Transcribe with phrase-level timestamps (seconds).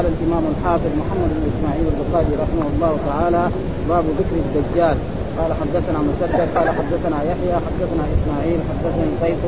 [0.00, 3.42] قال الإمام الحافظ محمد بن إسماعيل البخاري رحمه الله تعالى
[3.88, 4.96] باب ذكر الدجال.
[5.38, 9.42] قال حدثنا مسدد قال حدثنا يحيى حدثنا إسماعيل حدثني قيس.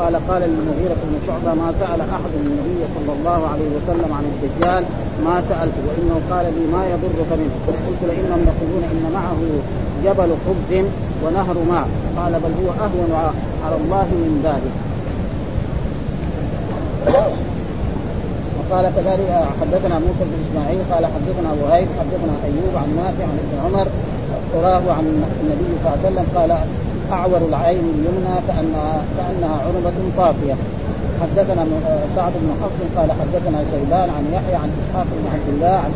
[0.00, 4.82] قال قال للمغيرة بن شعبة ما سأل أحد النبي صلى الله عليه وسلم عن الدجال؟
[5.26, 7.54] ما سألته وإنه قال لي ما يضرك منه.
[7.86, 9.40] قلت لإنهم يقولون إن معه
[10.04, 10.70] جبل خبز
[11.24, 11.86] ونهر ماء.
[12.18, 13.12] قال بل هو أهون
[13.64, 14.74] على الله من ذلك.
[18.70, 19.30] وقال كذلك
[19.60, 23.86] حدثنا موسى بن إسماعيل قال حدثنا وهيب حدثنا أيوب عن نافع عن ابن عمر
[24.52, 25.04] تراه عن
[25.42, 26.50] النبي صلى الله عليه وسلم قال
[27.12, 30.56] أعور العين اليمنى كانها كانها عنبة طافية.
[31.22, 31.62] حدثنا
[32.16, 35.92] سعد بن حفص قال حدثنا شيبان عن يحيى عن إسحاق بن عبد الله عن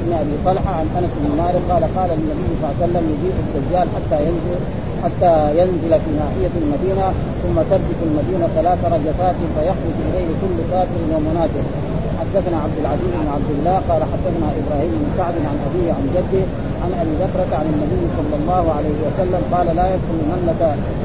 [0.00, 3.36] ابن أبي طلحة عن أنس بن مالك قال قال النبي صلى الله عليه وسلم يجيء
[3.44, 4.60] الدجال حتى ينزل
[5.04, 7.06] حتى ينزل في ناحية المدينة
[7.42, 11.87] ثم ترجف المدينة ثلاث رجفات فيخرج إليه كل كافر ومنافق.
[12.20, 16.44] حدثنا عبد العزيز بن عبد الله قال حدثنا إبراهيم بن سعد عن أبيه عن جده
[16.84, 20.60] عن أبي بكرة عن النبي صلى الله عليه وسلم قال لا يدخل منك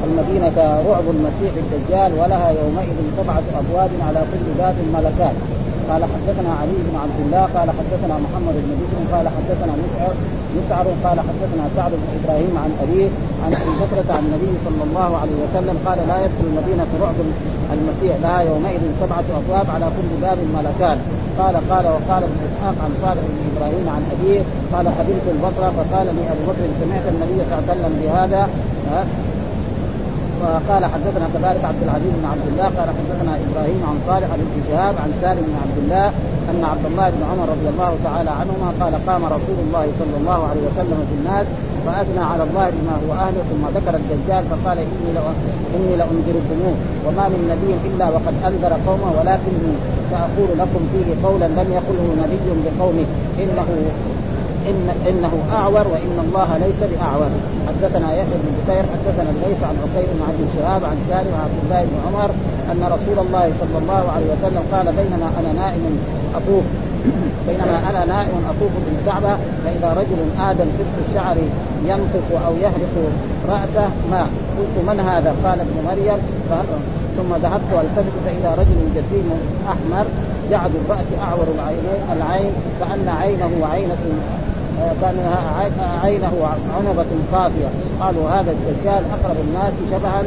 [0.06, 0.56] المدينة
[0.88, 5.34] رعب المسيح الدجال ولها يومئذ سبعة أبواب على كل باب ملكان
[5.90, 10.14] قال حدثنا علي بن عبد الله قال حدثنا محمد بن بشر قال حدثنا مسعر
[10.58, 13.08] مسعر قال حدثنا سعد بن إبراهيم عن أبيه
[13.44, 17.18] عن أبي بكرة عن النبي صلى الله عليه وسلم قال لا يدخل المدينة رعب
[17.76, 20.98] المسيح لها يومئذ سبعة أبواب على كل باب ملكان
[21.38, 24.40] قال قال وقال ابن إسحاق عن صالح بن إبراهيم عن أبيه
[24.72, 28.42] قال قبلت البصرة فقال لي أبو بكر سمعت النبي صلى الله عليه وسلم بهذا
[30.42, 34.94] وقال حدثنا كذلك عبد العزيز بن عبد الله قال حدثنا إبراهيم عن صالح بن شهاب
[35.04, 36.06] عن سالم بن عبد الله
[36.50, 40.40] أن عبد الله بن عمر رضي الله تعالى عنهما قال قام رسول الله صلى الله
[40.50, 41.46] عليه وسلم في الناس
[41.86, 45.10] فأثنى على الله بما هو أهله ثم ذكر الدجال فقال إني
[45.76, 46.74] إني لأنذركموه
[47.06, 49.72] وما من نبي إلا وقد أنذر قومه ولكني
[50.10, 53.06] سأقول لكم فيه قولا لم يقله نبي لقومه
[53.42, 53.68] إنه
[54.70, 57.30] إن إنه أعور وإن الله ليس بأعور
[57.68, 61.58] حدثنا يحيى بن بكير حدثنا الليث عن عقيل بن عبد الشهاب عن سالم عن عبد
[61.64, 62.30] الله بن عمر
[62.72, 65.98] أن رسول الله صلى الله عليه وسلم قال بينما أنا نائم
[66.38, 66.64] أطوف
[67.48, 69.34] بينما أنا نائم اطوف بالكعبه
[69.64, 71.36] فإذا رجل آدم ست الشعر
[71.84, 72.94] ينقص أو يهرق
[73.48, 74.22] رأسه ما
[74.58, 76.18] قلت من هذا؟ قال ابن مريم
[77.16, 79.30] ثم ذهبت التفت فاذا رجل جسيم
[79.68, 80.06] أحمر
[80.50, 84.04] جعد الرأس أعور العينين العين كأن عينه عينة
[85.00, 85.38] كانها
[86.04, 86.32] عينه
[86.76, 87.68] عنبة قافية
[88.00, 90.20] قالوا هذا الدجال أقرب الناس شبها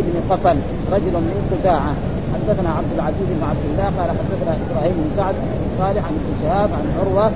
[0.00, 0.56] ابن قفل
[0.92, 1.92] رجل من خزاعة
[2.34, 6.32] حدثنا عبد العزيز بن عبد الله قال حدثنا إبراهيم بن سعد بن صالح عن ابن
[6.42, 7.26] شهاب عن عروة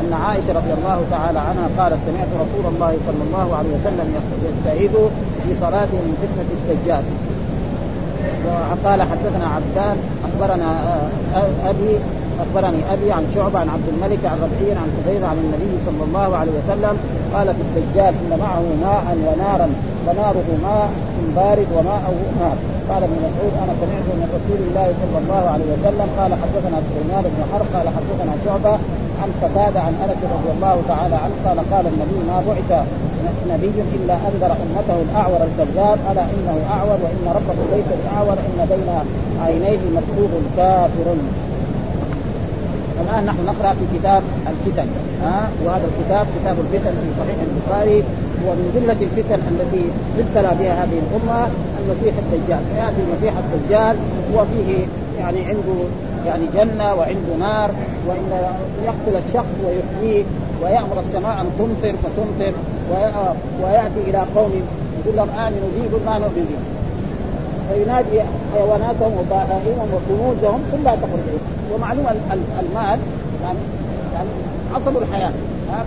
[0.00, 4.06] أن عائشة رضي الله تعالى عنها قالت سمعت رسول الله صلى الله عليه وسلم
[4.48, 4.92] يستعيذ
[5.44, 7.04] في صلاته من فتنة الدجال.
[8.46, 9.96] وقال حدثنا عبدان
[10.28, 10.70] أخبرنا
[11.70, 11.92] أبي
[12.42, 16.36] أخبرني أبي عن شعبة عن عبد الملك عن ربعي عن حذيفه عن النبي صلى الله
[16.36, 16.94] عليه وسلم.
[17.34, 19.68] قال في الدجال إن معه ماء ونارا
[20.06, 20.90] فناره ماء
[21.36, 22.56] بارد وماءه نار.
[22.90, 27.24] قال ابن مسعود أنا سمعت من رسول الله صلى الله عليه وسلم قال حدثنا سليمان
[27.34, 28.74] بن حرب قال حدثنا شعبة
[29.22, 32.70] عن قتادة عن أنس رضي الله تعالى عنه قال قال النبي ما بعث
[33.52, 38.90] نبي إلا أنذر أمته الأعور الكذاب ألا إنه أعور وإن ربه ليس بأعور إن بين
[39.44, 41.08] عينيه مكتوب كافر.
[43.04, 44.22] الآن نحن نقرأ في كتاب
[44.52, 44.88] الفتن
[45.22, 47.98] ها؟ وهذا الكتاب كتاب الفتن في صحيح البخاري
[48.42, 49.84] هو من جمله الفتن التي
[50.18, 51.48] ابتلى بها هذه الأمة
[51.80, 52.62] المسيح الدجال.
[52.74, 53.96] فياتي المسيح الدجال
[54.34, 54.86] هو فيه
[55.18, 55.78] يعني عنده
[56.26, 57.70] يعني جنة وعنده نار
[58.06, 58.24] وإن
[58.84, 60.24] يقتل الشخص ويحييه
[60.62, 62.52] ويأمر السماء أن تمطر فتمطر
[63.62, 64.52] ويأتي إلى قوم
[65.00, 66.73] يقول لهم آمنوا بي يقول ما نؤمن به
[67.68, 68.22] فينادي
[68.54, 71.38] حيواناتهم وبهائمهم وكنوزهم كلها تخرج
[71.72, 72.06] ومعلوم
[72.60, 72.98] المال
[73.42, 73.58] يعني
[74.14, 74.28] يعني
[74.74, 75.32] عصب الحياة.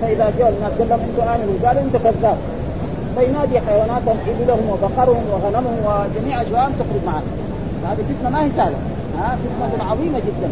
[0.01, 2.37] فإذا جاء الناس قال لهم أنتم آمنوا قالوا انت كذاب.
[3.17, 7.23] فينادي حيواناتهم إبلهم وبقرهم وغنمهم وجميع اشياءهم تخرج معه
[7.89, 8.77] هذه فتنة ما هي سهلة.
[9.17, 10.49] ها فتنه عظيمة جدا.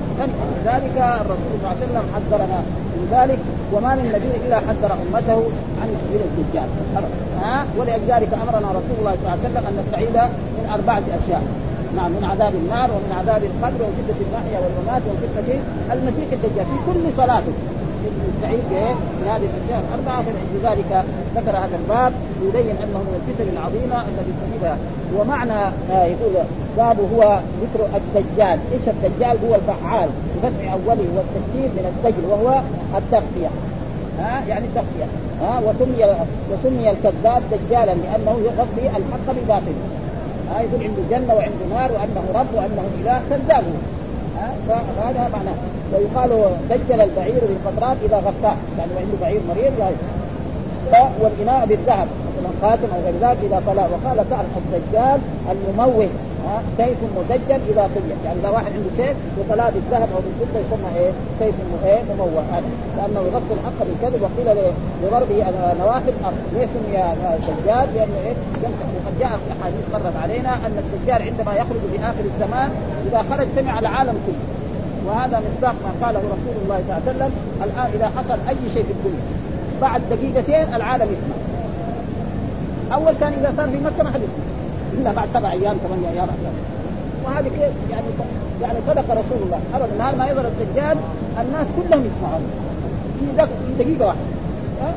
[0.65, 2.59] لذلك الرسول صلى الله عليه وسلم حذرنا
[2.95, 3.39] من ذلك
[3.73, 5.39] وما من نبي إلا حذر أمته
[5.81, 6.69] عن سبيل الدجال
[7.41, 10.15] ها؟ ولذلك أمرنا رسول الله صلى الله عليه وسلم أن نستعيذ
[10.57, 11.43] من أربعة أشياء.
[11.97, 15.49] نعم من عذاب النار ومن عذاب القبر وفتنة المحيا والممات وفتنة
[15.95, 16.65] المسيح الدجال.
[16.71, 17.45] في كل صلاة
[18.29, 18.63] يستعيد
[19.19, 21.03] من هذه الأشياء الأربعة فلذلك
[21.35, 24.77] ذكر هذا الباب يبين أنه من الفتن العظيمة التي تصيبها
[25.17, 25.59] ومعنى
[25.91, 26.33] آه يقول
[26.77, 32.61] باب هو ذكر الدجال، إيش الدجال؟ هو الفعال بفتح أوله والتشكيل من السجل وهو
[32.97, 33.49] التخفيه
[34.19, 35.07] ها؟ يعني التخفيه
[35.41, 36.05] ها؟ وسمي
[36.51, 39.75] وسمي الكذاب دجالا لأنه يغطي الحق بباطل
[40.49, 43.63] ها؟ يقول عنده جنة وعنده نار وأنه رب وأنه إله كذاب.
[44.67, 45.55] فهذا معناه.
[45.93, 46.29] ويقال
[46.69, 49.73] دجل البعير بالقطرات إذا غطاه يعني عنده بعير مريض
[51.21, 52.07] والإناء بالذهب.
[52.61, 55.19] خاتم أو غير ذلك إذا طلع وقال تعرف الدجال
[55.51, 56.09] المموه
[56.77, 58.03] سيف مدجل إذا قيل.
[58.25, 61.55] يعني إذا واحد عنده سيف وطلع بالذهب أو بالفضه يسمى إيه؟ سيف
[61.85, 62.43] إيه؟ مموه.
[62.51, 62.69] هذا.
[62.97, 64.57] لأنه يغطي الحق بالكذب وقيل
[65.03, 65.37] لضربه
[65.79, 66.37] نواحي الأرض.
[66.53, 66.97] ليش سمي
[67.49, 68.87] الدجال؟ لأنه إيه؟ يمسح.
[68.95, 72.69] وقد جاء في أحاديث مرت علينا أن الدجال عندما يخرج في آخر الزمان
[73.07, 74.45] إذا خرج سمع العالم كله.
[75.07, 77.31] وهذا مصداق ما قاله رسول الله صلى الله عليه وسلم
[77.63, 79.25] الآن إذا حصل أي شيء في الدنيا
[79.81, 81.37] بعد دقيقتين العالم يسمع.
[82.93, 84.21] أول كان إذا صار في مكة ما حد
[84.93, 86.27] إلا بعد سبع أيام ثمانية أيام
[87.25, 88.07] وهذه كيف؟ يعني
[88.61, 89.59] يعني صدق رسول الله.
[89.75, 90.97] ابدا نهار ما يظهر الدجال
[91.41, 92.43] الناس كلهم يسمعون.
[93.19, 93.25] في
[93.79, 94.25] دقيقة واحدة.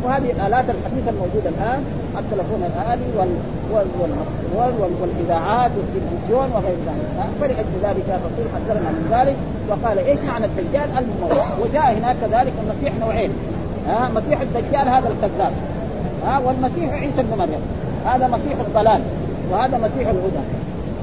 [0.05, 1.85] وهذه الالات الحديثه الموجودة الآن
[2.19, 3.29] التلفون الآلي وال
[3.73, 3.87] وال
[4.57, 7.09] وال وال والإذاعات والتلفزيون وغير ذلك.
[7.41, 9.37] فلاجل ذلك الرسول حذرنا من ذلك
[9.69, 11.33] وقال إيش معنى الدجال؟ المموت
[11.63, 13.31] وجاء هناك كذلك المسيح نوعين.
[13.89, 15.53] ها؟ مسيح الدجال هذا الكذاب.
[16.27, 17.63] ها والمسيح عيسى بن مريم.
[18.07, 19.01] هذا مسيح الضلال
[19.51, 20.45] وهذا مسيح الهدى.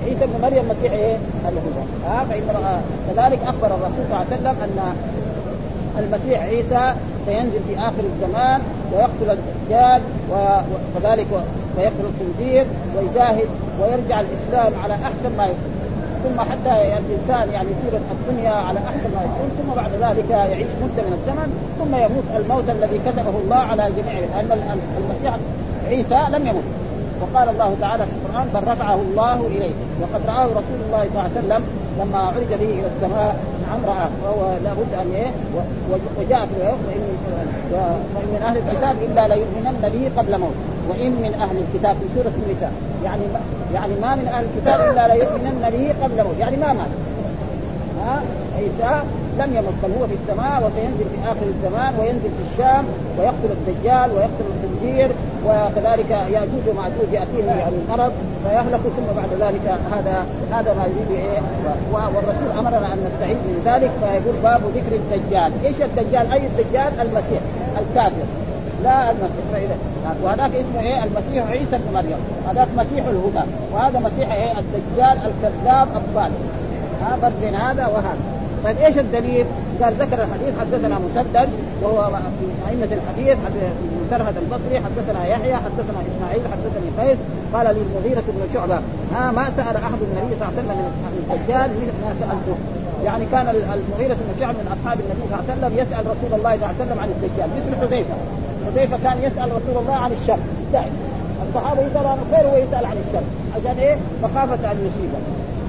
[0.05, 1.17] عيسى بن مريم مسيح إيه؟
[1.49, 1.83] الهدى.
[2.07, 2.43] ها فإن
[3.07, 4.95] كذلك أخبر الرسول صلى الله عليه وسلم أن
[5.99, 6.93] المسيح عيسى
[7.25, 8.61] سينزل في آخر الزمان
[8.93, 10.01] ويقتل الدجال
[10.31, 11.27] وكذلك
[11.77, 12.65] ويقتل الخنزير
[12.97, 13.47] ويجاهد
[13.81, 15.74] ويرجع الإسلام على أحسن ما يكون
[16.25, 21.03] ثم حتى الإنسان يعني يصير الدنيا على أحسن ما يكون ثم بعد ذلك يعيش مدة
[21.07, 21.49] من الزمن
[21.79, 22.23] ثم يموت.
[22.35, 24.49] الموت الذي كتبه الله على جميع لأن
[24.97, 25.33] المسيح
[25.87, 26.67] عيسى لم يمت.
[27.21, 29.75] وقال الله تعالى في القرآن بل رفعه الله إليه.
[30.01, 31.63] وقد رآه رسول الله صلى الله عليه وسلم
[31.99, 33.35] لما عرج به إلى السماء.
[33.67, 35.31] نعم راه وهو لابد أن إيه
[36.19, 36.55] وجاء في
[38.15, 40.55] وان من أهل الكتاب إلا ليؤمنن به قبل موت
[40.89, 42.71] وإن من أهل الكتاب في سورة النساء.
[43.05, 43.23] يعني
[43.73, 46.37] يعني ما من أهل الكتاب إلا ليؤمنن به قبل موت.
[46.39, 46.91] يعني ما مات.
[48.05, 48.21] ها؟
[48.57, 49.03] عيسى
[49.39, 52.85] لم يمت بل هو في السماء وسينزل في آخر الزمان وينزل في الشام
[53.17, 55.09] ويقتل الدجال ويقتل الخنزير
[55.47, 58.11] وكذلك ياجوج وماجوج ياتيهم يعني المرض
[58.43, 61.39] فيهلك ثم بعد ذلك هذا هذا ما يريد إيه؟
[61.93, 67.41] والرسول أمرنا أن نستعيذ من ذلك فيقول باب ذكر الدجال، إيش الدجال؟ أي الدجال؟ المسيح
[67.79, 68.25] الكافر.
[68.83, 69.45] لا المسيح.
[69.53, 69.75] فإذا
[70.23, 72.17] وهذاك اسمه إيه؟ المسيح عيسى بن مريم.
[72.49, 73.45] هذاك مسيح الهدى.
[73.73, 75.87] وهذا مسيح إيه؟ الدجال الكذاب
[77.01, 78.17] ها فرق بين هذا وهذا.
[78.63, 79.45] طيب إيش الدليل؟
[79.83, 81.49] قال ذكر الحديث حدثنا مسدد
[81.81, 82.07] وهو
[82.39, 83.37] في أئمة الحديث
[84.05, 87.17] مسرهد البصري حدثنا يحيى حدثنا إسماعيل حدثني قيس
[87.53, 88.79] قال لي المغيرة بن شعبة
[89.15, 91.69] ها ما سأل أحد النبي صلى الله عليه وسلم من الدجال
[92.03, 92.57] ما سألته؟
[93.05, 96.53] يعني كان المغيرة بن شعبة من أصحاب النبي صلى الله عليه وسلم يسأل رسول الله
[96.55, 98.15] صلى الله عليه وسلم عن الدجال مثل حذيفة.
[98.65, 100.39] حذيفة كان يسأل رسول الله عن الشر.
[100.73, 100.97] دائما
[101.47, 103.25] الصحابة يسأل عن الخير وهو يسأل عن الشر.
[103.55, 105.19] عشان إيه؟ مخافة أن يصيبه.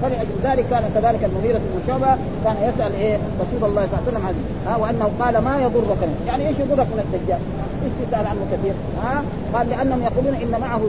[0.02, 4.08] فلأجل ذلك كان كذلك المغيرة بن شعبة كان يسأل إيه رسول الله صلى الله عليه
[4.08, 7.38] وسلم عنه ها وأنه قال ما يضرك يعني إيش يضرك من الدجال؟
[7.84, 9.22] إيش تسأل عنه كثير؟ ها؟
[9.54, 10.80] قال لأنهم يقولون إن معه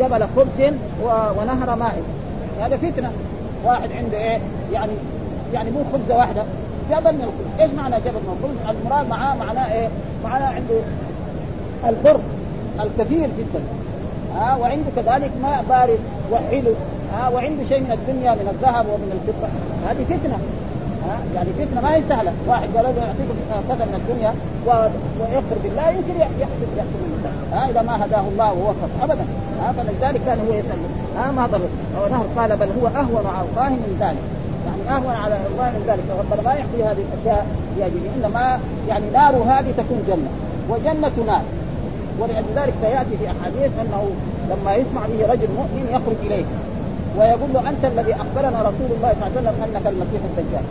[0.00, 0.74] جبل خبز
[1.38, 2.02] ونهر ماء
[2.60, 3.10] هذا فتنة
[3.64, 4.38] واحد عنده إيه؟
[4.72, 4.92] يعني
[5.54, 6.42] يعني مو خبزة واحدة
[6.90, 9.88] جبل من الخبز، إيش معنى جبل من الخبز؟ المراد معاه معناه إيه؟
[10.24, 10.80] معناه عنده
[11.88, 12.20] البر
[12.80, 13.62] الكثير جدا
[14.34, 15.98] ها وعنده كذلك ماء بارد
[16.32, 16.74] وحلو
[17.14, 19.48] ها وعنده شيء من الدنيا من الذهب ومن الفضة.
[19.86, 20.38] هذه فتنة.
[21.06, 22.32] ها يعني فتنة ما هي سهلة.
[22.48, 23.30] واحد قال له يعطيك
[23.68, 24.32] كذا من الدنيا
[24.66, 27.20] ويكفر بالله يمكن يحدث يحصل من
[27.52, 29.24] ها إذا ما هداه الله ووفق ابدا.
[29.60, 30.80] ها فلذلك كان هو يسأل.
[31.18, 31.64] ها ما ضر.
[32.10, 34.24] نهر قال بل هو أهون على الله من ذلك.
[34.66, 36.04] يعني أهون على الله من ذلك.
[36.08, 37.46] فربنا ما يعطي هذه الأشياء
[37.78, 38.10] لأجله.
[38.16, 40.30] إنما يعني نار هذه تكون جنة.
[40.70, 41.44] وجنة نار.
[42.20, 44.02] ولذلك سيأتي في أحاديث أنه
[44.50, 46.44] لما يسمع به رجل مؤمن يخرج إليه.
[47.18, 50.64] ويقول له أنت الذي أخبرنا رسول الله صلى الله عليه وسلم أنك المسيح الدجال.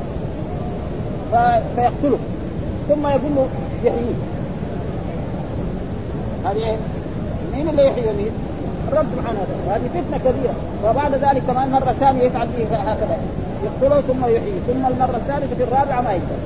[1.75, 2.19] فيقتله.
[2.89, 3.47] ثم يقول له
[3.83, 4.17] يحييه.
[6.45, 6.77] هذه إيه؟
[7.55, 8.31] مين اللي يحيي مين؟
[8.87, 9.63] الرب سبحانه وتعالى.
[9.67, 10.55] وهذه فتنة كبيرة.
[10.85, 13.17] وبعد ذلك كمان مرة ثانية يفعل به هكذا.
[13.65, 14.59] يقتله ثم يحييه.
[14.67, 16.41] ثم المرة الثالثة في الرابعة ما يقتل.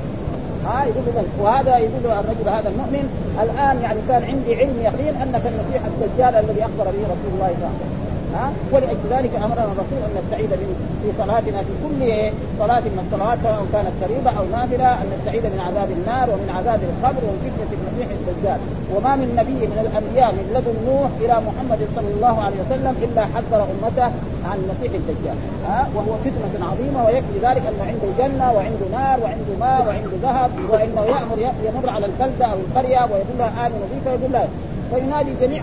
[0.66, 3.04] ها يقول له وهذا يقول الرجل هذا المؤمن
[3.42, 7.56] الآن يعني كان عندي علم يقين أنك المسيح الدجال الذي أخبر به رسول الله صلى
[7.56, 8.07] الله عليه وسلم.
[8.34, 10.70] ها؟ ولأجل ذلك أمرنا الرسول أن نستعيذ من
[11.02, 12.00] في صلاتنا في كل
[12.58, 16.80] صلاة من الصلوات سواء كانت فريضه أو نافلة أن نستعيذ من عذاب النار ومن عذاب
[16.90, 18.60] القبر ومن فتنة المسيح الدجال.
[18.94, 23.22] وما من نبي من الأنبياء من لدن نوح إلى محمد صلى الله عليه وسلم إلا
[23.32, 24.10] حذر أمته
[24.48, 25.36] عن المسيح الدجال.
[25.66, 30.50] ها؟ وهو فتنة عظيمة ويكفي ذلك أنه عنده جنة وعنده نار وعنده ماء وعنده ذهب
[30.70, 34.48] وإنه يامر يمر على البلدة أو القرية ويقول لها امنوا بي فيقول لها
[34.94, 35.62] فينادي جميع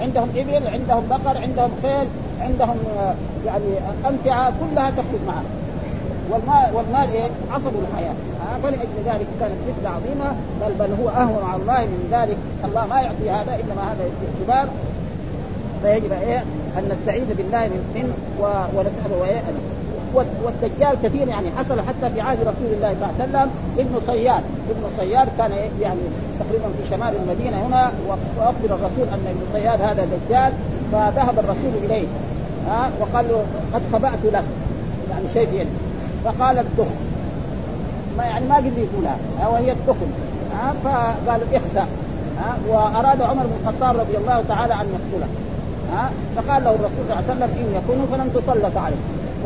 [0.00, 2.08] عندهم إبل عندهم بقر عندهم خيل
[2.40, 2.76] عندهم
[3.46, 3.74] يعني
[4.08, 5.42] أمتعة كلها تخرج معه
[6.30, 8.14] والمال والمال إيه؟ عصب الحياة.
[8.40, 10.36] آه فلأجل ذلك كانت فتنة عظيمة.
[10.60, 12.36] بل بل هو أهون على الله من ذلك.
[12.64, 14.68] الله ما يعطي هذا انما هذا اختبار
[15.82, 16.38] فيجب إيه؟
[16.78, 18.12] أن نستعيذ بالله من من
[18.74, 19.42] ونسأله إيه؟
[20.14, 23.50] والدجال كثير يعني حصل حتى في عهد رسول الله صلى الله عليه وسلم.
[23.78, 26.00] ابن صياد ابن صياد كان يعني
[26.40, 27.90] تقريبا في شمال المدينة هنا
[28.38, 30.52] وأخبر الرسول أن ابن صياد هذا دجال
[30.92, 32.06] فذهب الرسول إليه.
[32.68, 33.44] ها وقال له
[33.74, 34.44] قد خبأت لك.
[35.10, 35.66] يعني شيء في
[36.24, 36.96] فقال الدخن.
[38.18, 39.16] ما يعني ما قدر يقولها
[39.52, 40.10] وهي الدخن.
[40.52, 41.86] ها فقال اخسأ.
[42.38, 45.28] ها وأراد عمر بن الخطاب رضي الله تعالى أن يقتله.
[45.92, 48.96] ها فقال له الرسول صلى الله عليه وسلم إن يكونوا فلن تسلط عليه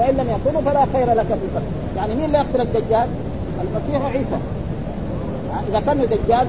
[0.01, 1.67] وإن لم يكونوا فلا خير لك في القتل
[1.97, 3.09] يعني مين اللي يقتل الدجال؟
[3.61, 4.39] المسيح وعيسى
[5.69, 6.47] إذا كان دجال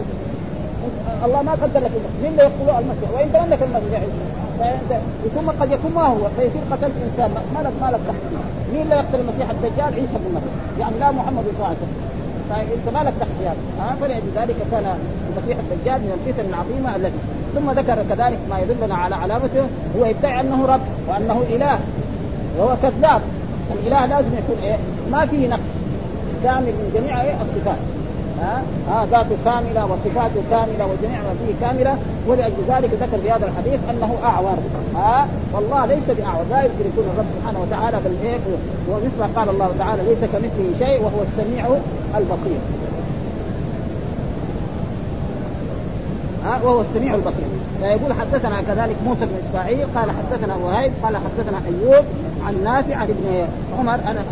[1.26, 1.92] الله ما قدر لك
[2.24, 4.02] مين اللي يقتله المسيح؟ وإن تملك المسيح
[4.60, 5.02] فانت
[5.36, 6.28] ثم قد يكون ما هو.
[6.38, 7.32] فيصير قتلت إنسان.
[7.56, 8.24] ما لك ما لك تحت
[8.74, 10.56] مين اللي يقتل المسيح؟ الدجال عيسى بن مريم.
[10.80, 12.12] يعني لا محمد صلى الله عليه وسلم.
[12.50, 14.86] فأنت ما لك تحت هذا فلذلك كان
[15.30, 17.20] المسيح الدجال من الفتن العظيمة التي
[17.56, 19.66] ثم ذكر كذلك ما يدلنا على علامته.
[19.98, 21.80] هو يدعي أنه رب وأنه إله.
[22.58, 23.22] وهو كذاب.
[23.74, 24.78] الاله لازم يكون إيه؟
[25.12, 25.72] ما فيه نقص.
[26.44, 27.78] كامل من جميع إيه؟ الصفات.
[28.42, 31.98] ها؟ ها ذاته كاملة وصفاته كاملة وجميع ما فيه كاملة.
[32.28, 34.58] ولأجل ذلك ذكر في هذا الحديث أنه أعور.
[34.96, 36.46] ها؟ والله ليس بأعور.
[36.50, 38.38] لا يمكن يكون الرب سبحانه وتعالى بل إيه؟
[38.90, 41.66] ومثل قال الله تعالى ليس كمثله شيء وهو السميع
[42.18, 42.60] البصير.
[46.46, 47.61] ها؟ وهو السميع البصير.
[47.80, 52.06] فيقول حدثنا كذلك موسى بن إسماعيل قال حدثنا وهيب قال حدثنا أيوب
[52.48, 53.48] عن نافع عن ابن
[53.80, 54.24] عمر أنا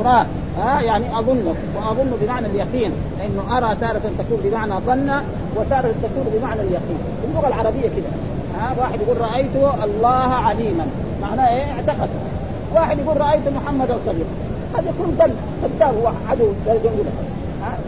[0.00, 0.26] اراه
[0.58, 5.10] ها يعني اظنه وأظن بمعنى اليقين لأنه أرى تارة تكون بمعنى ظن
[5.56, 6.98] وتارة تكون بمعنى اليقين.
[7.28, 8.10] اللغة العربية كده.
[8.58, 10.86] ها واحد يقول رأيت الله عليما.
[11.22, 12.08] معناه إيه؟ اعتقد.
[12.74, 14.30] واحد يقول رأيت محمدا صديقا.
[14.74, 15.34] قد يكون ظن
[15.78, 16.46] كذاب هو عدو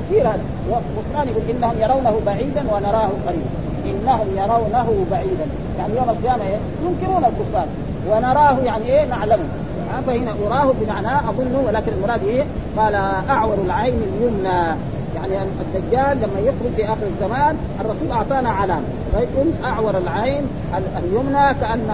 [0.06, 0.42] يصير هذا.
[0.70, 3.50] وفلان يقول إنهم يرونه بعيدا ونراه قريبا.
[3.84, 5.46] إنهم يرونه بعيدا.
[5.78, 7.66] يعني يوم القيامة إيه ينكرون الكفار.
[8.10, 9.44] ونراه يعني إيه؟ نعلمه
[10.06, 12.44] فهنا أراه بمعنى أظنه ولكن المراد إيه؟
[12.76, 12.94] قال
[13.30, 14.76] أعور العين اليمنى.
[15.16, 20.42] يعني الدجال لما يخرج في آخر الزمان الرسول أعطانا علامه فيكون أعور العين
[20.98, 21.88] اليمنى كأن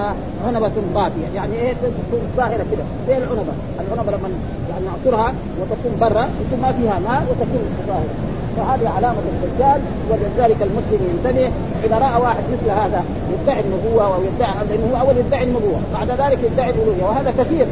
[0.47, 2.85] عنبة طافيه يعني إيه؟ تكون ظاهرة كده.
[3.09, 4.28] زي العنبة؟ العنبة لما
[4.71, 8.14] يعني نعصرها وتكون برا يكون ما فيها ماء وتكون ظاهرة.
[8.58, 11.50] فهذه علامة الدجال ولذلك المسلم ينتبه
[11.84, 16.08] إذا رأى واحد مثل هذا يدعي النبوة أو يدعي لأنه هو أول يدعي النبوة بعد
[16.10, 17.66] ذلك يدعي الألوهية وهذا كثير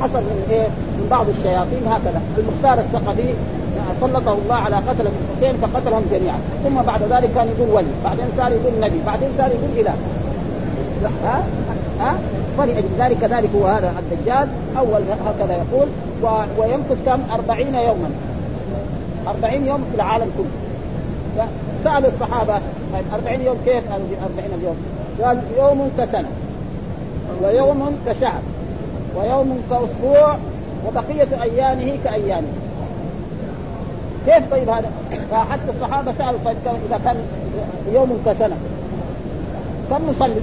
[0.00, 0.68] حصل من إيه؟
[0.98, 3.34] من بعض الشياطين هكذا المختار الثقفي
[4.00, 8.52] سلطه الله على قتلة الحسين فقتلهم جميعا ثم بعد ذلك كان يقول ولي بعدين صار
[8.52, 9.94] يقول نبي بعدين صار يقول إله.
[11.24, 11.42] ها؟
[12.00, 12.14] ها؟
[12.58, 15.88] فلأجل ذلك كذلك هو هذا الدجال أول هكذا يقول
[16.22, 16.26] و...
[16.60, 18.10] ويمكث كم؟ أربعين يوما.
[19.28, 21.46] أربعين يوم في العالم كله
[21.84, 22.54] سأل الصحابة
[22.92, 24.76] طيب 40 يوم كيف قالوا في 40 يوم؟
[25.22, 26.28] قال يوم كسنة
[27.42, 28.40] ويوم كشهر
[29.16, 30.36] ويوم كأسبوع
[30.86, 32.48] وبقية أيامه كأيامه
[34.26, 34.90] كيف طيب هذا؟
[35.30, 36.56] فحتى الصحابة سألوا طيب
[36.88, 37.16] إذا كان
[37.94, 38.56] يوم كسنة
[39.90, 40.40] كم نصلي؟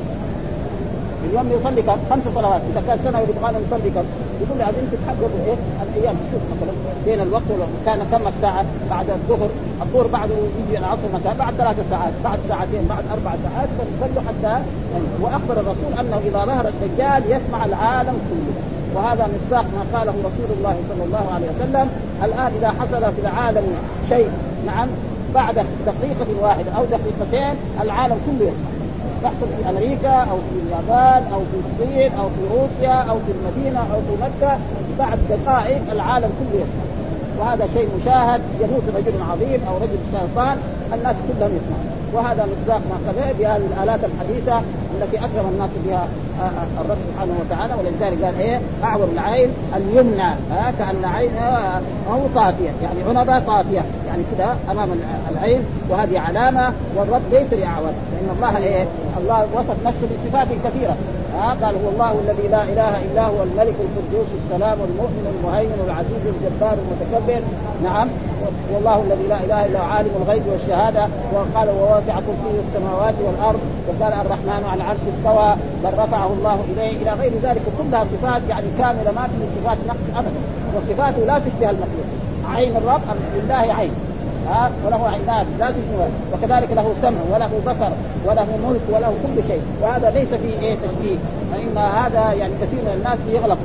[1.25, 4.05] اليوم يصلي كم؟ خمس صلوات، إذا كان سنة يبغى نصلي كم؟
[4.41, 6.15] يقول عايزين تتحققوا إيه؟ الأيام.
[6.31, 6.73] شوف مثلا
[7.05, 7.43] بين الوقت
[7.85, 9.49] كان كم الساعة؟ بعد الظهر.
[9.81, 11.33] الظهر بعده يجي العصر مثلا.
[11.33, 12.13] بعد ثلاث ساعات.
[12.23, 12.87] بعد ساعتين.
[12.89, 13.69] بعد أربع ساعات.
[13.77, 14.53] فنصلوا حتى
[15.21, 18.55] وأخبر الرسول أنه إذا ظهر الدجال يسمع العالم كله.
[18.95, 21.87] وهذا مصداق ما قاله رسول الله صلى الله عليه وسلم.
[22.23, 23.65] الآن إذا حصل في العالم
[24.09, 24.29] شيء
[24.65, 24.87] نعم
[25.35, 25.55] بعد
[25.85, 28.76] دقيقة واحدة أو دقيقتين العالم كله يسمع.
[29.23, 33.79] يحصل في أمريكا أو في اليابان أو في الصين أو في روسيا أو في المدينة
[33.79, 34.57] أو في مكة
[34.99, 36.87] بعد دقائق العالم كله يسمع.
[37.39, 40.57] وهذا شيء مشاهد يموت رجل عظيم أو رجل شيطان
[40.93, 41.87] الناس كلهم يسمعون.
[42.13, 44.61] وهذا مصداق ما قال بهذه الآلات الحديثة
[44.95, 46.07] التي أكرم الناس بها
[46.81, 50.29] الرب سبحانه وتعالى ولذلك قال إيه؟ اعور العين اليمنى.
[50.51, 51.31] ها كأن عين
[52.09, 53.83] هو طافية يعني عنبة طافية.
[54.07, 54.89] يعني كذا أمام
[55.31, 58.85] العين وهذه علامة والرب ليس باعور لأن الله إيه؟
[59.17, 60.95] الله وصف نفسه بصفات كثيرة.
[61.37, 66.23] ها قال هو الله الذي لا إله إلا هو الملك القدوس السلام المؤمن المهيمن العزيز
[66.33, 67.41] الجبار المتكبر.
[67.83, 68.07] نعم.
[68.73, 71.07] والله الذي لا إله إلا هو عالم الغيب والشهادة.
[71.33, 73.59] وقال وواسع كرسيه السماوات والأرض.
[73.87, 75.55] وقال الرحمن على العرش استوى.
[75.83, 80.17] بل رفعه الله إليه إلى غير ذلك كلها صفات يعني كاملة ما في صفات نقص
[80.17, 80.41] ابدا.
[80.75, 82.07] وصفاته لا تشبه المخلوق.
[82.55, 83.01] عين الرب
[83.35, 83.91] لله عين.
[84.49, 86.07] ها؟ وله عينان لا تشبه.
[86.33, 87.91] وكذلك له سمع وله بصر
[88.25, 89.61] وله ملك وله كل شيء.
[89.81, 91.17] وهذا ليس فيه إيه؟ تشبيه.
[91.53, 93.57] فإن هذا يعني كثير من الناس يغلط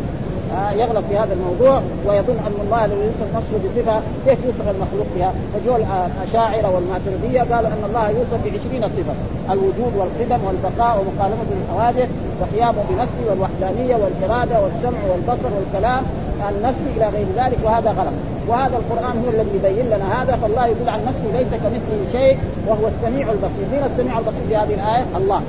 [0.77, 5.33] يغلط في هذا الموضوع ويظن أن الله لو يوصف نفسه بصفة كيف يوصف المخلوق بها؟
[5.55, 9.15] فجوا الأشاعرة والماتريديه قالوا أن الله يوصف بعشرين صفة
[9.53, 12.09] الوجود والقدم والبقاء ومخالفه للحوادث
[12.41, 16.03] وقيامه بنفسه والوحدانية والإرادة والسمع والبصر والكلام
[16.47, 18.13] عن نفسه إلى غير ذلك وهذا غلط.
[18.49, 22.89] وهذا القرآن هو الذي يبين لنا هذا فالله يقول عن نفسه ليس كمثله شيء وهو
[22.89, 23.67] السميع البصير.
[23.73, 25.41] من السميع البصير في هذه الآية؟ الله.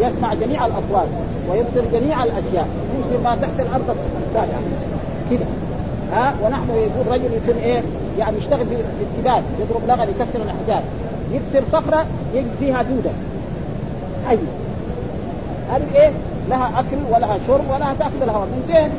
[0.00, 1.08] يسمع جميع الأصوات
[1.50, 2.68] ويبصر جميع الأشياء.
[2.98, 3.96] يبصر ما تحت الأرض
[4.28, 4.60] السابعة.
[5.30, 5.46] كذا
[6.12, 7.82] ها؟ ونحن يقول رجل يكون إيه؟
[8.18, 10.82] يعني يشتغل في الاتباع يضرب لغه يكسر الأحجار.
[11.32, 13.10] يكسر صخرة يجد فيها دودة.
[14.28, 14.38] حي
[15.72, 16.10] هذه إيه؟
[16.48, 18.46] لها أكل ولها شرب ولها تاخذ الهواء.
[18.46, 18.90] من فين؟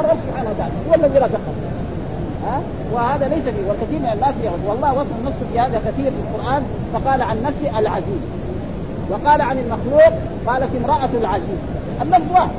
[0.00, 0.72] الرب سبحانه وتعالى.
[0.88, 1.54] هو الذي رزقها.
[2.46, 2.60] ها؟
[2.92, 4.34] وهذا ليس فيه والكثير من الناس
[4.68, 6.62] والله وصف نفسه في هذا كثير في القرآن
[6.92, 8.22] فقال عن نفسه العزيز.
[9.10, 10.12] وقال عن المخلوق
[10.46, 11.58] قالت امرأة العزيز.
[12.02, 12.50] اللفظ واحد.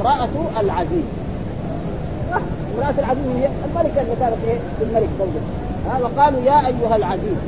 [0.00, 0.28] امرأة
[0.60, 1.04] العزيز.
[2.76, 5.42] امرأة العزيز هي الملكة اللي كانت إيه؟ الملك زوجها
[5.90, 7.38] ها وقالوا يا أيها العزيز.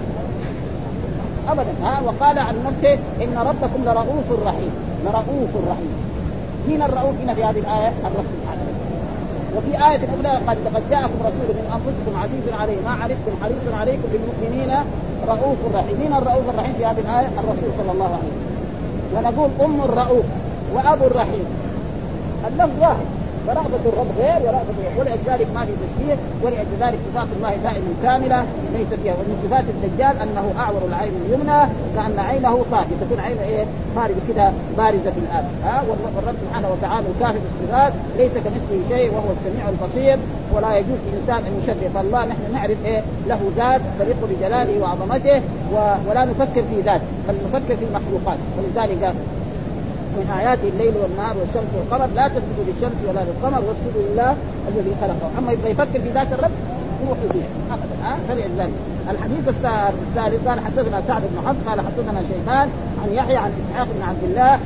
[1.48, 1.72] أبدا.
[1.82, 4.70] ها وقال عن نفسه إن ربكم لرؤوف رحيم.
[5.04, 5.92] لرؤوف رحيم.
[6.68, 8.62] مين الرؤوف؟ هنا في هذه الآية؟ الرب سبحانه
[9.56, 12.76] وفي آية أخرى قد لقد جاءكم رسول من أنفسكم عزيز عليه.
[12.84, 14.70] ما عنتم حريص عليكم بالمؤمنين
[15.26, 18.48] رؤوف رحيم، مين الرؤوف الرحيم في هذه الآية؟ الرسول صلى الله عليه وسلم.
[19.16, 20.24] ونقول أم الرؤوف
[20.74, 21.44] وأبو الرحيم.
[22.48, 23.17] اللفظ واحد
[23.48, 24.98] فرغبة الرب غير ورغبة الرب.
[24.98, 28.40] ولذلك ما في تشبيه ولذلك صفات الله دائما كاملة
[28.76, 29.14] ليس فيها.
[29.14, 31.60] ومن صفات الدجال أنه أعور العين اليمنى
[31.96, 33.64] كأن عينه طاهية تكون عينه إيه؟
[33.96, 34.46] خارجة كده
[34.78, 35.44] بارزة في الآن.
[35.64, 40.18] ها؟ والرب سبحانه وتعالى الكافي بالصفات ليس كمثله شيء وهو السميع البصير.
[40.54, 45.42] ولا يجوز للإنسان أن يشبه فالله نحن نعرف إيه؟ له ذات تليق بجلاله وعظمته
[46.08, 48.38] ولا نفكر في ذات بل نفكر في المخلوقات.
[48.58, 49.14] ولذلك
[50.20, 52.08] من آيات الليل والنهار والشمس والقمر.
[52.18, 54.30] لا تسجدوا للشمس ولا للقمر واسجدوا لله
[54.68, 55.28] الذي خلقه.
[55.38, 56.54] أما يبغى يفكر في ذات الرب
[57.04, 57.48] يروح يضيع.
[57.74, 57.96] ابدا.
[58.04, 58.16] ها؟
[59.10, 62.68] الحديث الثالث قال حدثنا سعد بن حفص قال حدثنا شيخان
[63.02, 64.58] عن يحيى عن إسحاق بن عبد الله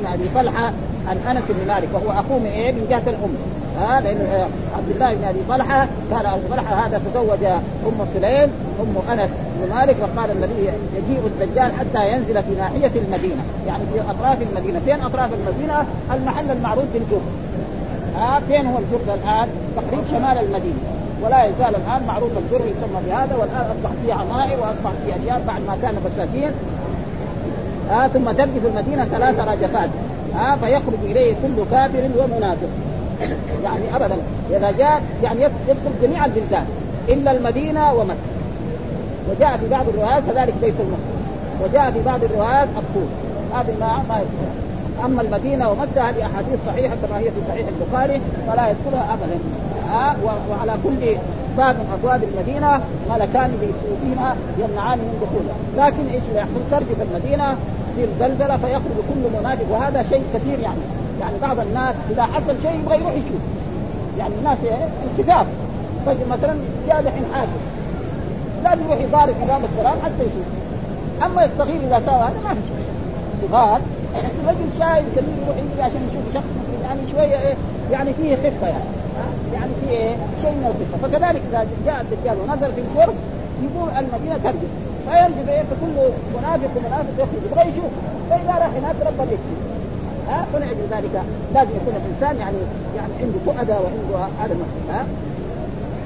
[0.00, 0.72] بن أبي طلحة
[1.08, 3.34] عن أنس بن مالك وهو أخوه من إيه؟ من جهة الأم.
[3.78, 7.44] ها لأن عبد الله بن أبي طلحة قال أبو طلحة هذا تزوج
[7.86, 13.42] أم سليم أم أنس بن مالك وقال النبي يجيء الدجال حتى ينزل في ناحية المدينة
[13.66, 14.80] يعني في أطراف المدينة.
[14.84, 17.20] فين أطراف المدينة؟ المحل المعروف بالجر
[18.16, 20.80] ها فين هو الجر الآن؟ تقريب شمال المدينة.
[21.22, 25.60] ولا يزال الآن معروف الجر يسمى بهذا والآن أصبح فيه عمائر وأصبح فيه أشياء بعد
[25.66, 26.50] ما كان بساتين
[27.90, 29.90] آه ثم ترجف المدينة ثلاث رجفات.
[30.38, 32.68] آه فيخرج إليه كل كافر ومنافق.
[33.64, 34.16] يعني ابدا.
[34.50, 36.64] إذا جاء يعني يدخل جميع البلدان
[37.08, 38.16] إلا المدينة ومكة.
[39.30, 41.20] وجاء في بعض الروايات كذلك بيت المقدس.
[41.64, 43.08] وجاء في بعض الروايات الطول.
[43.54, 44.60] هذه ما ما يدخلها
[45.04, 49.38] أما المدينة ومكة هذه أحاديث صحيحة كما هي في صحيح البخاري فلا يدخلها ابدا.
[49.94, 50.14] آه
[50.50, 51.16] وعلى كل
[51.56, 52.80] باب من أبواب المدينة
[53.10, 55.86] ملكان بسيوفهما يمنعان من دخولها.
[55.86, 57.56] لكن إيش اللي يحصل؟ ترجف المدينة
[57.92, 59.64] تصير زلزله فيخرج كل منافق.
[59.70, 60.80] وهذا شيء كثير يعني.
[61.20, 63.42] يعني بعض الناس إذا حصل شيء يبغى يروح يشوف.
[64.18, 64.58] يعني الناس
[65.18, 65.46] انخفاض
[66.06, 66.54] مثلا
[66.88, 67.60] جاء دحين حاكم.
[68.64, 70.46] لازم يروح يضارب إمام السلام حتى يشوف.
[71.24, 72.86] أما الصغير إذا سوى هذا ما في شيء.
[73.42, 73.80] صغار.
[74.48, 76.52] رجل شايب كبير يروح يجي عشان يشوف شخص
[76.84, 77.54] يعني شوية إيه
[77.92, 78.90] يعني فيه خفة يعني.
[79.54, 81.08] يعني فيه إيه شيء من الخفة.
[81.08, 83.14] فكذلك إذا جاء الدجال ونزل في الجرف
[83.64, 84.70] يقول المدينة ترجف
[85.08, 85.94] فينجب إيه فكل
[86.38, 87.92] منافق ومنافق يخرج يبغى يشوف.
[88.30, 89.69] فإذا راح هناك ربما يكفي
[90.30, 91.22] ها فلأجل ذلك.
[91.54, 92.56] لازم يكون الإنسان يعني
[92.96, 94.54] يعني عنده تؤدى وعنده هذا
[94.90, 95.04] ها؟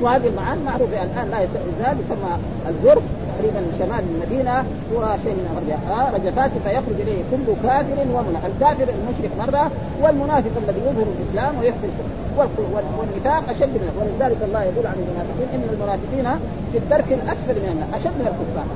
[0.00, 2.32] وهذه المعاني معروفة الآن لا يزال يسمى
[2.68, 4.56] الجرف تقريبا شمال المدينة
[4.92, 9.70] هو شيء من امرها رجفات فيخرج إليه كل كافر ومنافق، الكافر المشرك مرة
[10.02, 12.62] والمنافق الذي يظهر الإسلام ويخفي الكفر
[12.98, 16.26] والنفاق أشد منه ولذلك الله يقول عن المنافقين إن المنافقين
[16.72, 18.66] في الدرك الأسفل من أشد من الكفار.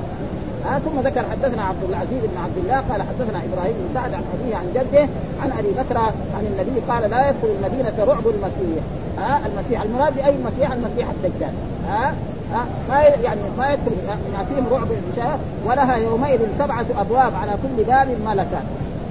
[0.65, 4.23] آه ثم ذكر حدثنا عبد العزيز بن عبد الله قال حدثنا إبراهيم بن سعد عن
[4.33, 5.07] أبيه عن جده
[5.43, 5.97] عن أبي بكر
[6.37, 8.83] عن النبي قال لا يدخل المدينة رعب المسيح.
[9.19, 11.53] آه المسيح المراد بأي مسيح؟ المسيح الدجال.
[11.89, 12.13] آه
[12.55, 13.91] آه ما يعني ما يدخل
[14.33, 18.63] ياتيهم رعب البشار ولها يومئذ سبعة أبواب على كل باب ملكان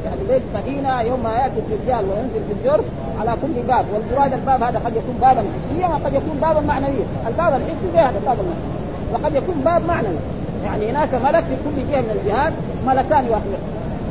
[0.04, 2.84] يعني ليس مدينة يوم ما يأتي الدجال وينزل في الجرف
[3.20, 3.84] على كل باب.
[3.92, 7.06] والمراد الباب هذا قد يكون بابا حسيا وقد يكون بابا معنويا.
[7.26, 8.78] الباب الحسي هذا الباب المعنوي
[9.12, 10.18] وقد يكون باب معنوي.
[10.64, 12.52] يعني هناك ملك في كل جهة من الجهات
[12.86, 13.58] ملكان يحمل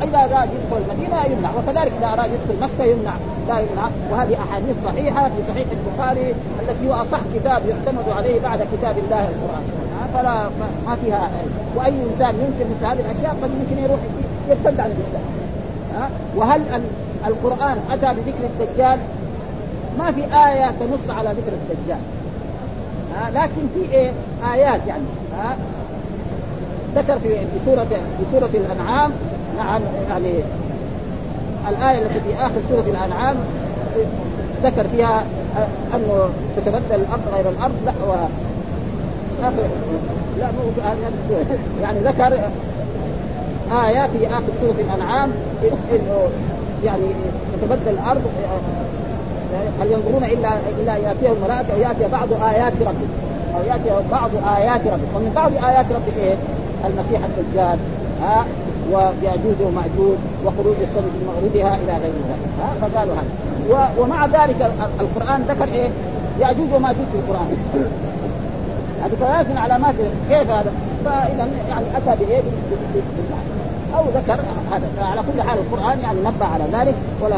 [0.02, 3.12] إذا اراد يدخل المدينة يمنع وكذلك إذا أراد يدخل مكة يمنع
[3.48, 3.88] لا يمنع.
[4.10, 9.28] وهذه أحاديث صحيحة في صحيح البخاري التي هو أصح كتاب يعتمد عليه بعد كتاب الله
[9.28, 9.64] القرآن.
[10.14, 10.34] فلا
[10.86, 11.30] ما فيها
[11.76, 13.98] وأي إنسان ينكر مثل هذه الأشياء قد يمكن يروح
[14.48, 15.26] يرتد عن الإسلام.
[16.36, 16.62] وهل
[17.26, 18.98] القرآن أتى بذكر الدجال؟
[19.98, 22.00] ما في آية تنص على ذكر الدجال.
[23.34, 24.12] لكن في إيه؟
[24.52, 25.04] آيات يعني.
[26.96, 29.10] ذكر في في سورة في سورة الأنعام
[29.56, 30.32] نعم يعني
[31.68, 33.36] الآية التي في آخر سورة الأنعام
[34.62, 35.24] ذكر فيها
[35.94, 38.12] أنه تتبدل الأرض غير الأرض لا و
[39.42, 39.62] آخر
[40.38, 40.62] لا مو
[41.82, 42.38] يعني ذكر
[43.72, 45.30] آية في آخر سورة الأنعام
[45.92, 46.28] إنه
[46.84, 47.06] يعني
[47.52, 48.22] تتبدل الأرض
[49.80, 50.48] هل ينظرون إلا
[50.80, 53.08] إلا يأتيهم الملائكة أو يأتي بعض آيات ربك
[53.54, 56.34] أو يأتي بعض آيات ربك ومن بعض آيات ربك إيه؟
[56.84, 57.78] المسيح الدجال
[58.22, 58.44] ها
[58.92, 63.48] وياجوج ومأجوج وخروج الشمس من مغربها إلى غير ذلك ها فقالوا هذا
[63.98, 65.88] ومع ذلك القرآن ذكر إيه؟
[66.40, 67.56] يأجوج ومأجوج في القرآن
[69.02, 69.94] هذه ثلاث من علامات
[70.28, 70.72] كيف هذا؟
[71.04, 72.42] فإذا يعني أتى بإيه؟
[73.96, 74.40] أو ذكر
[74.72, 77.36] هذا فعلى كل حال القرآن يعني نبه على ذلك ولا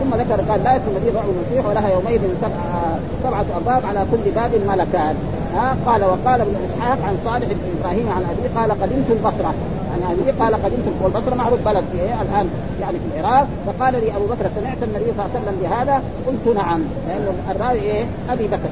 [0.00, 4.30] ثم ذكر قال لا يكون الذي رعب المسيح ولها يومئذ سبعه سبعة أبواب على كل
[4.30, 5.14] باب ملكان
[5.54, 9.54] ها قال وقال ابن إسحاق عن صالح بن إبراهيم عن أبيه قال قدمت البصرة.
[9.92, 12.48] عن أبيه قال قدمت والبصره معروف بلد في إيه الآن
[12.80, 13.46] يعني في العراق.
[13.66, 17.80] فقال لي أبو بكر سمعت النبي صلى الله عليه وسلم بهذا؟ قلت نعم لأنه الراوي
[17.80, 18.70] إيه؟ أبي بكر.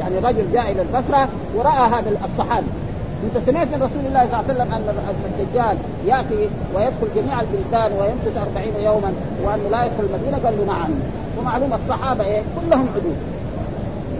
[0.00, 2.66] يعني رجل جاء إلى البصرة ورأى هذا الصحابي.
[3.24, 4.84] أنت سمعت من رسول الله صلى الله عليه وسلم أن
[5.40, 9.12] الدجال يأتي ويدخل جميع البلدان ويمكث أربعين يوما
[9.44, 10.90] وانه لا يدخل المدينة؟ قال له نعم.
[11.38, 13.33] ومعلوم الصحابة إيه؟ كلهم عدول.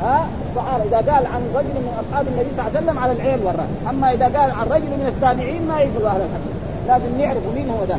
[0.04, 3.40] ها؟ الصحابه إذا قال عن رجل من أصحاب النبي صلى الله عليه وسلم على العين
[3.46, 3.70] والراس.
[3.90, 6.54] أما إذا قال عن رجل من التابعين ما يقولوا أهل الحديث.
[6.88, 7.98] لازم نعرف مين هو ذا.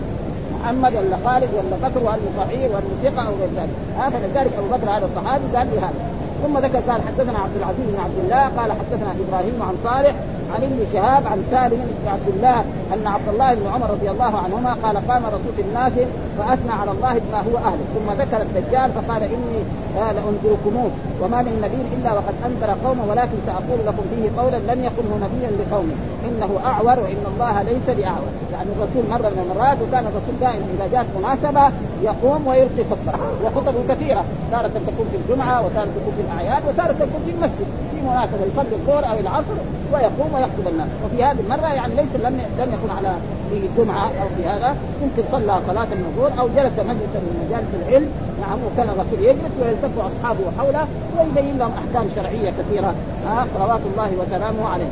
[0.56, 3.76] محمد ولا خالد ولا بكر وهل صحيح وهل ثقة أو غير ذلك.
[4.02, 6.00] هذا لذلك أبو بكر هذا الصحابي قال لي هذا.
[6.44, 10.16] ثم ذكر قال حدثنا عبد العزيز بن عبد الله قال حدثنا إبراهيم عن صالح
[10.54, 12.60] عن ابن شهاب عن سالم بن عبد الله
[12.94, 15.94] أن عبد الله بن عمر رضي الله عنهما قال قام رسول الناس
[16.38, 17.86] فأثنى على الله بما هو أهله.
[17.96, 19.62] ثم ذكر الدجال فقال إني
[19.96, 25.14] لانذركموه وما من نبي إلا وقد أنذر قومه ولكن سأقول لكم فيه قولا لم يقله
[25.26, 25.96] نبيا لقومه.
[26.28, 28.32] إنه أعور وإن الله ليس بأعور.
[28.54, 31.66] يعني الرسول مره من المرات وكان الرسول دائما إذا جاءت مناسبة
[32.04, 34.24] يقوم ويلقي خطبة وخطبة كثيرة.
[34.52, 37.68] تارة تكون في الجمعة وتارة تكون في الأعياد وتارة تكون في المسجد.
[37.92, 39.58] في مناسبة يصلي الظهر أو العصر
[39.94, 43.14] ويقوم ويخطب الناس وفي هذه المرة يعني ليس لم لم يكن على
[43.50, 48.10] في الجمعه أو في هذا يمكن صلى صلاة النذور أو جلس مجلسا من مجالس العلم.
[48.42, 52.94] نعم وكان الرسول يجلس ويلتف أصحابه حوله ويبين لهم أحكام شرعية كثيرة.
[53.28, 54.92] آه صلوات الله وسلامه عليه.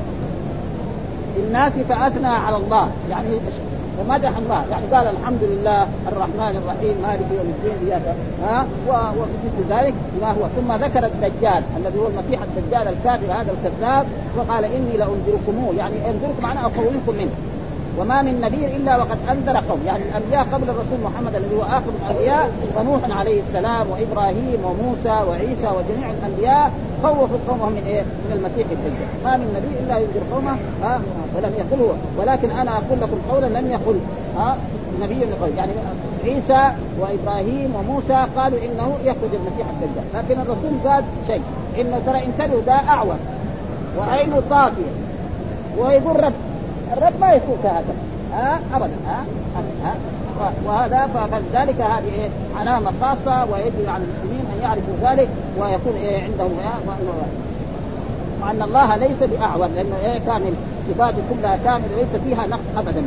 [1.38, 2.90] الناس فأثنى على الله.
[3.10, 3.28] يعني
[4.00, 8.16] ومدح الله يعني قال الحمد لله الرحمن الرحيم مالك يوم الدين إياك.
[8.44, 8.66] ها؟
[9.18, 10.48] ومثل ذلك ما هو.
[10.56, 14.06] ثم ذكر الدجال الذي هو المسيح الدجال الكافر هذا الكذاب
[14.38, 15.76] وقال إني لأنذركموه.
[15.78, 17.32] يعني أنذركم معناه اخوفكم منه.
[18.00, 19.80] وما من نبي إلا وقد أنذر قوم.
[19.86, 25.68] يعني الأنبياء قبل الرسول محمد الذي هو آخر الأنبياء فنوح عليه السلام وإبراهيم وموسى وعيسى
[25.78, 26.72] وجميع الأنبياء
[27.04, 31.02] خوفوا قومهم من إيه؟ من المسيح الدجال، ما من نبي إلا ينذر قومه ها
[31.36, 34.00] ولم يقل هو، ولكن أنا أقول لكم قولا لم يقل
[34.38, 34.58] ها
[35.02, 35.72] نبي قول يعني
[36.24, 41.42] عيسى وإبراهيم وموسى قالوا إنه يخرج المسيح الدجال، لكن الرسول قال شيء
[41.80, 43.16] إنه ترى انتبهوا ده أعور
[44.00, 44.92] وعينه طافية
[45.78, 46.34] ويقول رب
[46.92, 47.96] الرب ما يكون كهذا
[48.34, 48.94] ها؟ ابدا.
[49.08, 49.24] ها؟
[49.84, 49.96] ها؟
[50.66, 56.52] وهذا فلذلك هذه إيه؟ علامة خاصة ويجب على المسلمين أن يعرفوا ذلك ويكون إيه؟ عندهم
[56.60, 56.88] إيه؟
[58.42, 60.54] مع ان الله ليس بأعور لأنه إيه؟ كامل
[60.90, 63.04] صفاته كلها كاملة ليس فيها نقص ابدا.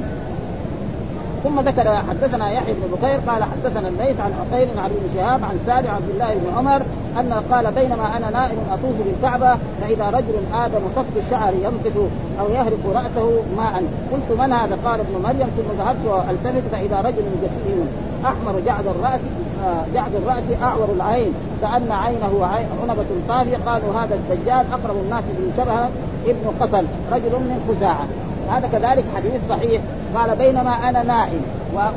[1.45, 5.59] ثم ذكر حدثنا يحيى بن بكير قال حدثنا الليث عن عقيل عن ابن شهاب عن
[5.67, 6.83] سالم عبد الله بن عمر
[7.21, 11.99] أن قال بينما أنا نائم أطوف بالكعبة فإذا رجل آدم صف الشعر ينقذ
[12.41, 13.83] أو يهرق رأسه ماء.
[14.13, 15.49] قلت من هذا؟ قال ابن مريم.
[15.57, 17.89] ثم ذهبت التفت فإذا رجل جسيم
[18.25, 19.21] أحمر جعد الرأس
[19.67, 22.47] آه، جعد الرأس أعور العين كأن عينه
[22.83, 23.57] عنبة طافية.
[23.67, 25.91] قالوا هذا الدجال أقرب الناس به شبها
[26.27, 28.07] ابن قتل رجل من خزاعة.
[28.51, 29.83] هذا كذلك حديث صحيح.
[30.17, 31.41] قال بينما أنا نائم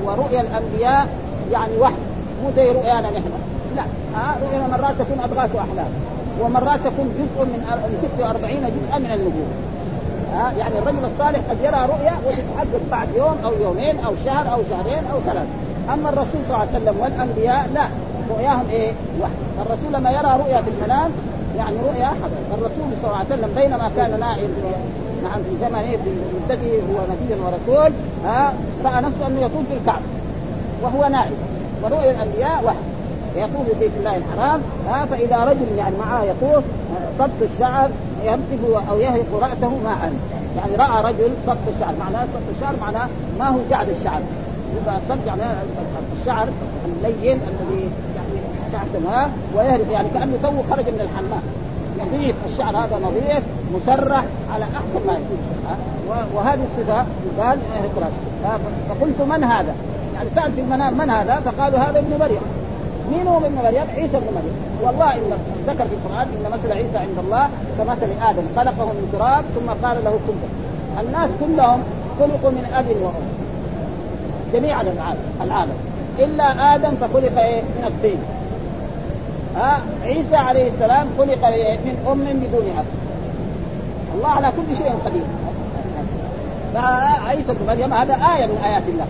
[0.05, 1.07] ورؤيا الأنبياء
[1.51, 1.93] يعني وحي.
[2.43, 3.31] مو زي رؤيانا نحن.
[3.75, 3.81] لا.
[4.15, 5.91] آه رؤيا مرات تكون أضغاث احلام
[6.41, 7.61] ومرات تكون جزء من
[8.17, 9.49] 46 جزءا من النبوه
[10.33, 14.59] آه يعني الرجل الصالح قد يرى رؤيا وتتحقق بعد يوم أو يومين أو شهر أو
[14.69, 15.47] شهرين أو ثلاث.
[15.93, 17.85] أما الرسول صلى الله عليه وسلم والأنبياء لا.
[18.29, 19.31] رؤياهم إيه؟ وحي.
[19.61, 21.11] الرسول لما يرى رؤيا في المنام
[21.57, 24.49] يعني رؤيا حدث الرسول صلى الله عليه وسلم بينما كان نائم
[25.23, 27.91] نعم في زمنه في مدته هو نبي ورسول
[28.25, 28.53] ها؟
[28.85, 30.05] رأى نفسه أنه يطوف في الكعبة
[30.81, 31.31] وهو نائم
[31.83, 32.75] ورؤيا الأنبياء وحي.
[33.35, 36.63] يطوف بيت الله الحرام ها؟ فإذا رجل يعني معاه يطوف
[37.19, 37.89] صبت الشعر
[38.25, 40.13] يمسك أو يهرق رأسه ماء
[40.57, 43.07] يعني رأى رجل صبت الشعر معناه صبت الشعر معناه
[43.39, 44.21] ما هو جعد الشعر.
[44.81, 45.41] يبقى يعني
[46.21, 46.47] الشعر
[47.05, 51.41] اللين الذي يعني ها ويهرب يعني كأنه تو خرج من الحمام.
[52.13, 53.43] نظيف الشعر هذا نظيف
[53.75, 55.39] مسرح على أحسن ما يكون.
[56.35, 57.05] وهذه الصفة
[57.39, 57.59] قال
[58.89, 59.75] فقلت من هذا؟
[60.15, 62.41] يعني سال في المنام من هذا؟ فقالوا هذا ابن مريم.
[63.11, 64.55] مين هو ابن مريم؟ عيسى ابن مريم.
[64.83, 65.31] والله إن
[65.67, 69.97] ذكر في القرآن إن مثل عيسى عند الله كمثل آدم خلقه من تراب ثم قال
[70.03, 70.37] له كن.
[70.99, 71.83] الناس كلهم
[72.19, 73.25] خلقوا من أب وأم.
[74.53, 75.77] جميع العالم العالم.
[76.19, 78.19] إلا آدم فخلق إيه؟ من الطين.
[80.03, 81.45] عيسى عليه السلام خلق؟
[81.85, 82.85] من أم بدون اب
[84.15, 85.21] الله على كل شيء قدير.
[86.73, 89.07] فعيسى ابن مريم هذا آية من آيات الله.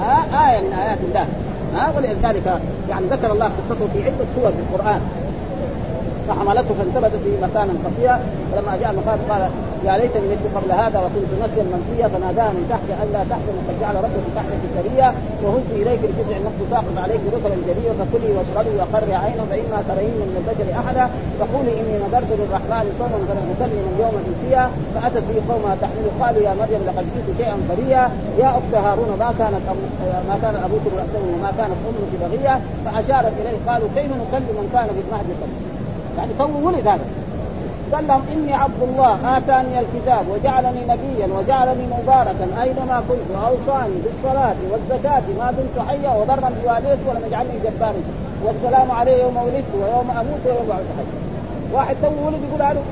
[0.00, 1.26] ها؟ آية من آيات الله.
[1.74, 5.00] ها؟ ولذلك يعني ذكر الله قصته في عدة سور في القرآن.
[6.28, 8.14] فحملته فانتبذت به مكانا خفيا.
[8.52, 9.42] فلما جاء المقام قال
[9.86, 13.96] يا ليتني مت قبل هذا وكنت نسيا منسيا فناداها من تحت الا تحزن قد جعل
[14.06, 15.08] ربك تحتك سريا
[15.42, 20.36] وهز إليك بجذع النقص ساقط عليك رسلا جليا فكلي واشربي وقري عينا فإما ترين من
[20.40, 21.04] البشر أحدا
[21.38, 24.64] فقولي إني نذرت للرحمن صوما فلن أكلم اليوم إنسيا.
[24.94, 28.02] فأتت به قومها تحمل قالوا يا مريم لقد جئت شيئا فريا
[28.40, 29.64] يا أخت هارون ما كانت
[30.28, 34.88] ما كان أبوك راسه وما كانت أمك بغيا فأشارت إليه قالوا كيف نكلم من كان
[34.94, 35.28] في المهد
[36.18, 37.04] يعني تو ولد هذا
[37.92, 43.94] قال لهم إني عبد الله آتاني الكتاب وجعلني نبيا وجعلني مباركا أين ما كنت وأوصاني
[44.04, 48.02] بالصلاة والزكاة ما دمت حيا وبرا بوالدتي ولم يجعلني جبارا.
[48.44, 51.04] والسلام علي يوم ولدت ويوم أموت ويوم أبعث حيا.
[51.74, 52.82] واحد تو ولد يقول هذا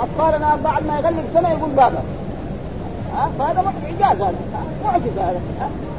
[0.00, 2.02] أطفالنا بعد ما يغلب سنة يقول بابا.
[3.16, 4.34] ها؟ فهذا إعجاز هذا.
[4.84, 5.40] معجزه هذا.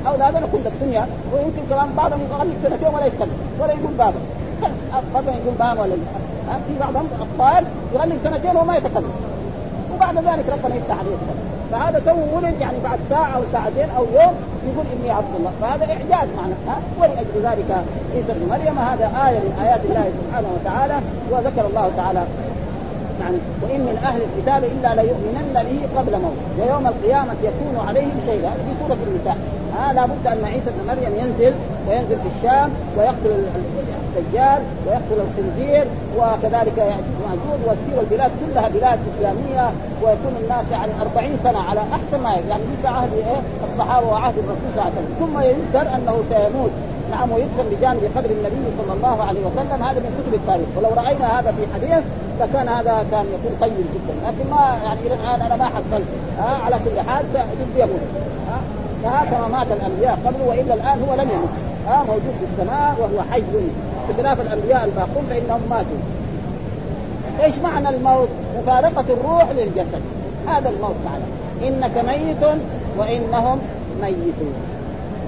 [0.08, 4.19] أولادنا كل الدنيا ويمكن كمان بعضهم يغلب سنتين ولا يتكلم ولا يقول بابا.
[5.15, 5.95] مثلا يقول بابا ولا
[6.67, 9.13] في بعضهم أطفال يغني سنتين وما يتكلم.
[9.95, 14.04] وبعد ذلك ربنا يفتح عليه يتكلم فهذا تو ولد يعني بعد ساعة أو ساعتين أو
[14.04, 14.34] يوم
[14.67, 15.52] يقول إني عبد الله.
[15.62, 17.69] فهذا إعجاز معنا ها؟ ولأجل ذلك
[18.13, 20.97] عيسى ابن مريم هذا آية من آيات الله سبحانه وتعالى
[21.32, 22.23] وذكر الله تعالى.
[23.21, 28.52] يعني وإن من أهل الكتاب إلا ليؤمنن به قبل موت ويوم القيامة يكون عليهم شيئا.
[28.52, 29.38] في سورة النساء.
[29.77, 31.53] ها لابد أن عيسى ابن مريم ينزل
[31.88, 33.45] وينزل في الشام ويقتل
[34.17, 35.86] الدجال ويقتل الخنزير
[36.17, 39.69] وكذلك ياجوج وماجوج وتصير البلاد كلها بلاد إسلامية
[40.01, 43.39] ويكون الناس يعني 40 سنة على أحسن ما يعني ليس عهد إيه؟
[43.71, 45.15] الصحابة وعهد الرسول صلى الله عليه وسلم.
[45.19, 46.71] ثم يذكر أنه سيموت.
[47.12, 49.83] نعم ويدفن بجانب قبر النبي صلى الله عليه وسلم.
[49.83, 50.69] هذا من كتب التاريخ.
[50.77, 52.03] ولو رأينا هذا في حديث
[52.39, 54.13] فكان هذا كان يكون طيب جدا.
[54.27, 56.09] لكن ما يعني إلى الآن أنا ما حصلت.
[56.39, 57.25] ها على كل حال
[57.77, 58.03] يموت.
[59.04, 61.54] فهكذا مات الأنبياء قبله وإلا الآن هو لم يمت.
[61.88, 63.44] ها موجود في السماء وهو حي.
[64.10, 65.98] بخلاف الأنبياء الباقون فإنهم ماتوا.
[67.44, 70.02] إيش معنى الموت؟ مفارقة الروح للجسد.
[70.48, 71.24] هذا الموت معنى
[71.68, 72.44] إنك ميت
[72.98, 73.60] وإنهم
[74.02, 74.54] ميتون.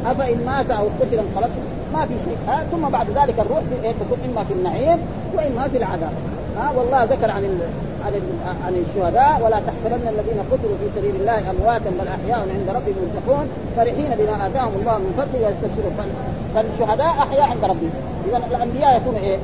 [0.06, 2.38] أفإن مات أو قتل انقلبتم ما في شيء.
[2.48, 4.98] ها ثم بعد ذلك الروح تكون إما في النعيم
[5.38, 6.14] وإما في العذاب.
[6.58, 7.44] ها والله ذكر عن
[8.65, 13.48] عن الشهداء ولا تحسبن الذين قتلوا في سبيل الله أمواتا بل أحياء عند ربهم يرزقون.
[13.78, 15.94] فرحين بما آتاهم الله من فضله ويستبشرون
[16.56, 17.94] فالشهداء أحياء عند ربهم.
[18.28, 19.38] اذا الأنبياء يكونوا إيه؟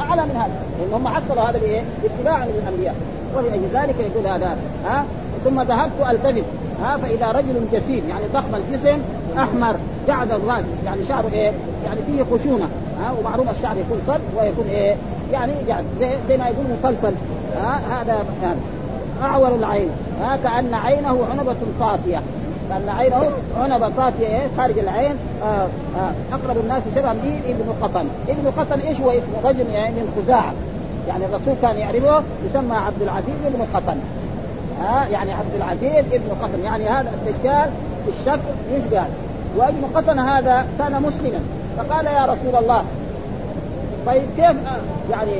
[0.00, 0.52] أعلى من هذا.
[0.78, 2.94] لأن هم حصلوا هذا بإيه؟ اتباعا للانبياء
[3.36, 5.04] ولاجل ذلك يقول هذا ها؟
[5.44, 6.44] ثم ذهبت ألتفت
[6.82, 8.98] ها؟ فإذا رجل جسيم يعني ضخم الجسم
[9.38, 9.74] أحمر
[10.08, 11.52] جعد الرأس يعني شعره إيه؟
[11.84, 12.68] يعني فيه خشونة
[13.00, 14.94] ها؟ ومعروف الشعر يكون صد ويكون إيه؟
[15.32, 17.14] يعني جعد زي, زي ما يقول مفلفل.
[17.60, 18.58] ها؟ هذا يعني
[19.22, 19.88] أعور العين.
[20.22, 22.22] ها؟ كأن عينه عنبة طافية.
[22.68, 25.16] كأن عينه عنبة طافية إيه؟ خارج العين.
[25.42, 28.06] آه آه أقرب الناس شبها به ابن قطن.
[28.28, 30.52] ابن قطن إيش هو؟ اسمه رجل يعني من خزاعه
[31.08, 33.96] يعني الرسول كان يعرفه يسمى عبد العزيز ابن قطن.
[34.80, 36.64] ها؟ يعني عبد العزيز ابن قطن.
[36.64, 37.70] يعني هذا الدجال
[38.04, 39.04] في الشكل يشبه.
[39.56, 41.40] وابن قطن هذا كان مسلما.
[41.78, 42.84] فقال يا رسول الله
[44.06, 44.56] طيب كيف؟
[45.10, 45.32] يعني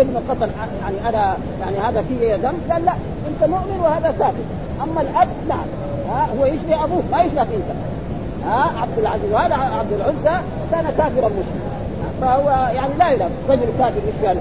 [0.00, 0.50] ابن قتل
[0.82, 2.92] يعني أنا يعني هذا فيه ذنب؟ قال لا
[3.28, 4.44] أنت مؤمن وهذا كافر
[4.82, 5.66] أما الأب نعم
[6.10, 7.78] ها هو يشبه أبوه ما يشبهك انت
[8.46, 10.38] ها عبد العزيز وهذا عبد العزى
[10.70, 11.68] كان كافرا مسلما.
[12.20, 13.30] فهو يعني لا يلام.
[13.48, 14.40] رجل كافر يشبه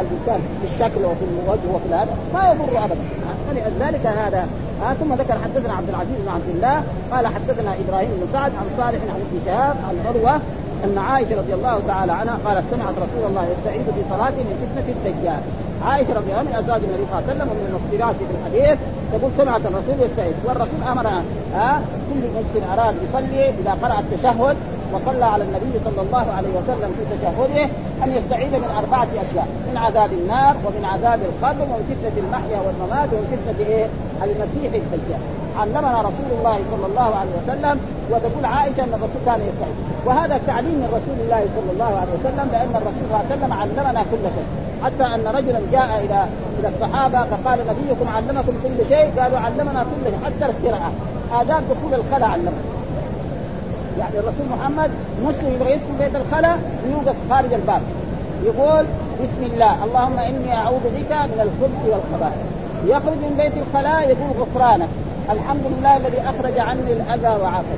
[0.00, 3.04] الإنسان في الشكل وفي الوجه وفي هذا ما يضر ابدا.
[3.50, 4.46] فلذلك هذا.
[4.82, 6.82] آه ثم ذكر حدثنا عبد العزيز بن عبد الله.
[7.12, 10.40] قال حدثنا إبراهيم بن سعد عن صالح عن ابن شهاب عن عروة
[10.84, 15.40] أن عائشة رضي الله تعالى عنها قالت سمعت رسول الله يستعيذ صلاته من فتنة الدجال.
[15.86, 18.78] عائشة رضي الله من أزواج النبي صلى الله عليه وسلم ومن الاختلاف في الحديث
[19.12, 20.34] تقول سمعت الرسول يستعيذ.
[20.44, 21.22] والرسول امرنا
[21.54, 24.56] ها كل مسلم أراد يصلي إذا قرأ التشهد
[24.94, 27.64] وصلى على النبي صلى الله عليه وسلم في تشهده
[28.04, 33.08] أن يستعيذ من أربعة أشياء من عذاب النار ومن عذاب القبر ومن فتنة المحيا والممات
[33.12, 33.86] ومن فتنة إيه؟
[34.22, 35.22] المسيح الدجال.
[35.60, 39.76] علمنا رسول الله صلى الله عليه وسلم وتقول عائشة أن الرسول كان يستعيد
[40.06, 43.52] وهذا تعليم من رسول الله صلى الله عليه وسلم لأن الرسول صلى الله عليه وسلم
[43.52, 44.48] علمنا كل شيء.
[44.84, 46.20] حتى أن رجلا جاء إلى
[46.58, 50.90] إلى الصحابة فقال نبيكم علمكم كل شيء قالوا علمنا كل شيء حتى القراءه
[51.40, 52.62] آداب دخول الخلاء علمنا
[53.98, 54.90] يعني الرسول محمد
[55.24, 56.58] مسلم يبغى يدخل بيت الخلاء
[56.92, 57.82] يوقف خارج الباب.
[58.44, 58.84] يقول
[59.22, 62.42] بسم الله اللهم إني أعوذ بك من الخبث والخبائث.
[62.86, 64.88] يخرج من بيت الخلاء يقول غفرانك
[65.30, 67.74] الحمد لله الذي أخرج عني الأذى وعافى.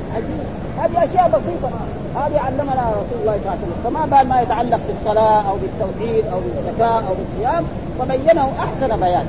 [0.80, 1.70] هذه أشياء بسيطة.
[2.16, 3.80] هذه علمنا رسول الله صلى الله عليه وسلم.
[3.84, 7.64] فما بال ما يتعلق بالصلاة أو بالتوحيد أو بالزكاة أو بالصيام
[7.98, 9.26] فبينه أحسن بيان.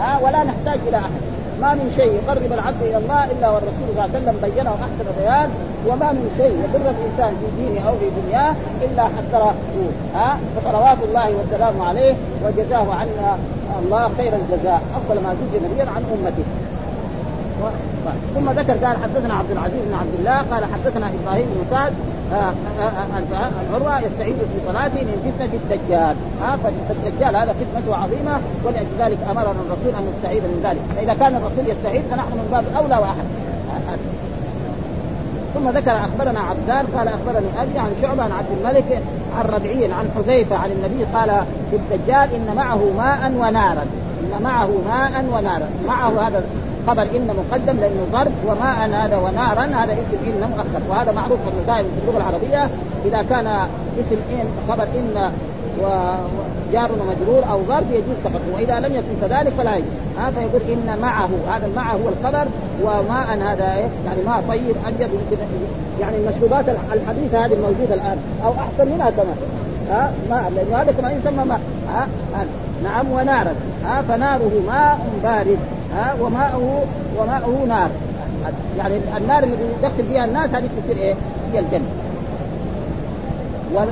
[0.00, 1.22] ها ولا نحتاج إلى أحد.
[1.60, 5.06] ما من شيء يقرب العبد إلى الله إلا والرسول صلى الله عليه وسلم بينه أحسن
[5.20, 5.48] بيان
[5.88, 8.52] وما من شيء يضر الإنسان في دينه أو في دنياه
[8.84, 9.54] إلا حذره
[10.14, 12.14] ها؟ فصلوات الله والسلام عليه
[12.44, 13.30] وجزاه عنا
[13.82, 14.80] الله خير الجزاء.
[14.98, 16.46] أفضل ما زج نبيا عن أمته.
[18.34, 21.92] ثم ذكر قال حدثنا عبد العزيز بن عبد الله قال حدثنا إبراهيم بن سعد
[22.32, 26.16] العروة يستعيذ في صلاته من فتنة الدجال.
[26.42, 26.56] ها
[26.88, 30.80] فالدجال هذا فتنته عظيمة ولأجل ذلك أمرنا الرسول أن نستعيذ من ذلك.
[30.96, 33.26] فإذا كان الرسول يستعيذ فنحن من باب أولى وأحد.
[35.54, 39.02] ثم ذكر أخبرنا عبدان قال أخبرني أبي عن شعبة عن عبد الملك
[39.38, 41.30] عن ربعي عن حذيفة عن النبي قال
[41.70, 43.86] في الدجال إن معه ماء ونارا.
[44.26, 46.44] إن معه ماء ونارا معه هذا
[46.86, 51.66] خبر إن مقدم لأنه ضرب وماء هذا ونارا هذا اسم إن مؤخر وهذا معروف انه
[51.66, 52.70] دائما في اللغة العربية.
[53.04, 53.46] إذا كان
[54.00, 55.32] اسم إن خبر إن
[55.80, 59.88] وجار ومجرور أو ظرف يجوز تقدمه وإذا لم يكن كذلك فلا يجوز.
[60.18, 61.28] ها فيقول إن معه.
[61.48, 62.46] هذا معه هو الخبر
[62.82, 63.74] وماء هذا؟
[64.06, 65.10] يعني ماء طيب أبيض
[66.00, 69.36] يعني المشروبات الحديثة هذه الموجودة الآن أو أحسن منها كمان.
[69.90, 71.60] ها ماء لأنه هذا كمان يسمى ماء.
[71.92, 72.06] ها؟
[72.84, 75.58] نعم ونارا ها فناره ماء بارد.
[75.96, 76.84] ها وماءه
[77.18, 77.90] وماءه نار.
[78.78, 81.14] يعني النار اللي يدخل فيها الناس هذه تصير إيه؟
[81.52, 81.90] هي الجنة.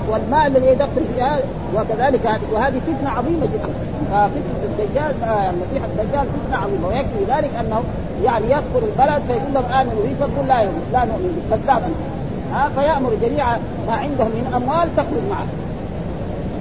[0.09, 1.39] والماء الذي يدخل فيها
[1.77, 3.69] وكذلك وهذه فتنة عظيمة جدا.
[4.11, 6.89] فتنة الدجال المسيح الدجال فتنة عظيمة.
[6.89, 7.83] ويكفي ذلك أنه
[8.25, 11.97] يعني يدخل البلد فيقول لهم آمنوا به فيقول لا يؤمن لا نؤمن به كذاب انت
[12.55, 13.47] ها فيأمر جميع
[13.87, 15.47] ما عندهم من أموال تخرج معه.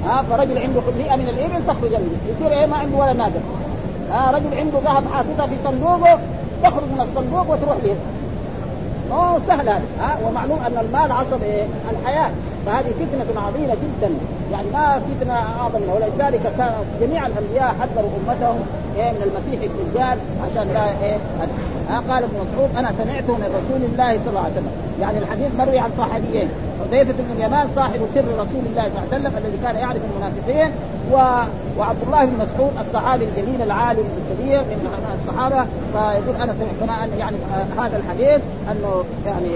[0.06, 2.18] ها فرجل عنده مئة من الإبل تخرج منه.
[2.30, 3.40] يصير إيه؟ ما عنده ولا نادر.
[4.12, 6.20] ها رجل عنده ذهب حاططها في صندوقه
[6.64, 9.82] تخرج من الصندوق وتروح له سهل هذا.
[10.00, 12.32] ها ومعلوم أن المال عصب إيه؟ الحياة.
[12.66, 14.10] فهذه فتنة عظيمة جدا.
[14.52, 15.84] يعني ما فتنة أعظم.
[15.84, 18.60] منها ولذلك كان جميع الأنبياء حذروا أمتهم
[18.98, 21.18] إيه من المسيح الدجال عشان لا إيه
[21.90, 24.72] ها قال ابن مسعود أنا سمعته من رسول الله صلى الله عليه وسلم.
[25.02, 26.50] يعني الحديث مروي عن صحابيين
[26.80, 30.72] حذيفة بن اليمان صاحب سر رسول الله صلى الله عليه وسلم الذي كان يعرف المنافقين
[31.12, 31.16] و...
[31.78, 34.88] وعبد الله بن مسعود الصحابي الجليل العالم الكبير من
[35.22, 37.38] الصحابة فيقول أنا سمعت يعني
[37.78, 39.50] هذا الحديث أنه يعني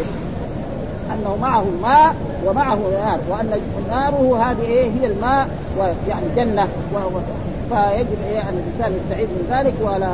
[1.14, 2.16] أنه معه الماء
[2.46, 6.68] ومعه نار وأن ناره هذه إيه هي الماء ويعني جنة.
[7.70, 9.74] فيجب إيه أن الإنسان يستعيذ من ذلك.
[9.82, 10.10] ولا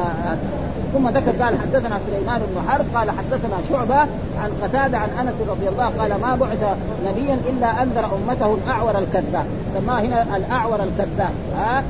[0.93, 3.99] ثم ذكر قال حدثنا سليمان بن حرب قال حدثنا شعبة
[4.41, 6.63] عن قتادة عن أنس رضي الله قال ما بعث
[7.07, 9.45] نبيا إلا أنذر أمته الأعور الكذاب.
[9.73, 11.33] سماه هنا الأعور الكذاب.
[11.57, 11.83] ها؟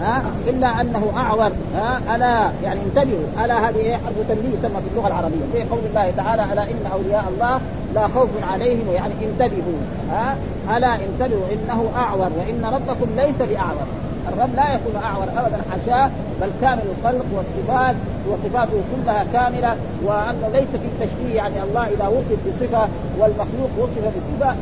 [0.00, 4.88] ها؟ إلا أنه أعور ها؟ ألا يعني انتبهوا ألا هذه إيه؟ حرف تنبيه يسمى في
[4.92, 5.44] اللغة العربية.
[5.52, 7.60] في قول الله تعالى ألا إن أولياء الله
[7.94, 9.78] لا خوف عليهم يعني انتبهوا
[10.10, 10.36] ها؟
[10.76, 13.86] ألا انتبهوا إنه أعور وإن ربكم ليس بأعور.
[14.32, 17.94] الرب لا يكون أعور ابدا حاشاه بل كامل الخلق والصفات
[18.28, 24.54] وصفاته كلها كاملة وأنه ليس في التشبيه يعني الله إذا وصف بصفة والمخلوق وصف بصفة.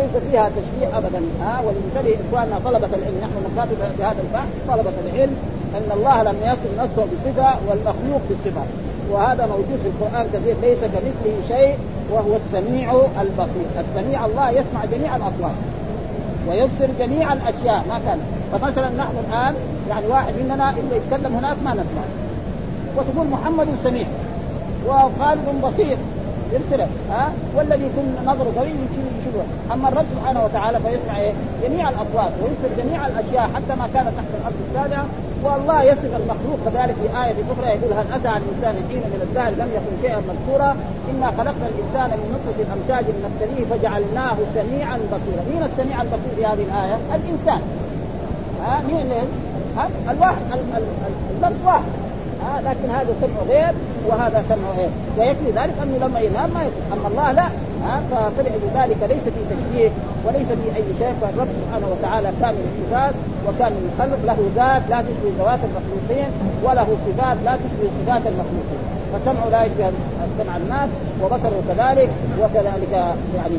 [0.00, 1.20] ليس فيها تشبيه ابدا.
[1.42, 5.36] ها ولننتبه إخواننا طلبة العلم نحن نكاتب بهذا البحث طلبة العلم
[5.76, 8.64] أن الله لم يصف نفسه بصفة والمخلوق بصفة.
[9.10, 11.74] وهذا موجود في القرآن كثير ليس كمثله شيء
[12.12, 13.66] وهو السميع البصير.
[13.80, 15.56] السميع الله يسمع جميع الأصوات
[16.48, 18.18] ويبصر جميع الأشياء ما كان.
[18.52, 19.54] فمثلا نحن الآن
[19.90, 22.04] يعني واحد مننا الا يتكلم هناك ما نسمع.
[22.96, 24.06] وتقول محمد سميع
[24.88, 25.96] وخالد بصير.
[26.52, 31.32] يرسله ها؟ والذي يكون نظره قوي يشوفه أما الرب سبحانه وتعالى فيسمع إيه؟
[31.64, 35.04] جميع الأصوات ويبصر جميع الأشياء حتى ما كانت تحت الأرض السابعة.
[35.44, 39.50] والله يصف المخلوق كذلك في آية أخرى يقول هل أتى على الإنسان حين من الدهر
[39.50, 40.70] لم يكن شيئا مذكورا؟
[41.10, 45.42] إنا خلقنا الإنسان من نطفة أمشاج نبتليه فجعلناه سميعا بصيرا.
[45.50, 47.60] مين السميع البصير في هذه الآية؟ الإنسان.
[48.64, 49.20] ها؟ مين اللي؟
[49.76, 50.42] ها؟ الواحد
[51.36, 51.92] اللفظ واحد.
[52.44, 53.74] ها لكن هذا سمع غير
[54.08, 54.90] وهذا سمع غير.
[55.18, 57.48] ويكفي ذلك أنه لما ينام ما يسمع أما الله لا.
[57.84, 58.00] ها
[58.36, 59.90] فلذلك ليس في تشبيه
[60.24, 61.14] وليس في أي شيء.
[61.20, 63.14] فالرب سبحانه وتعالى كامل الصفات
[63.46, 64.18] وكامل الخلق.
[64.26, 66.30] له ذات لا تشبه ذوات المخلوقين
[66.64, 68.82] وله صفات لا تشبه صفات المخلوقين.
[69.12, 69.90] فسمعه لا يشبه
[70.38, 70.88] سمع الناس
[71.22, 72.10] وبصره كذلك
[72.40, 72.92] وكذلك
[73.36, 73.58] يعني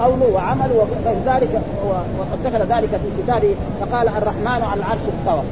[0.00, 1.60] قوله وعمله وذلك
[2.18, 5.42] وقد ذكر ذلك في كتابه فقال الرحمن على العرش استوى.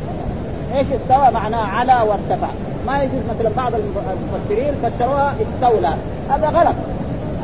[0.74, 2.48] إيش استوى؟ معناه على وارتفع.
[2.86, 5.94] ما يجوز مثلا بعض المفسرين فسروها استولى.
[6.30, 6.74] هذا غلط.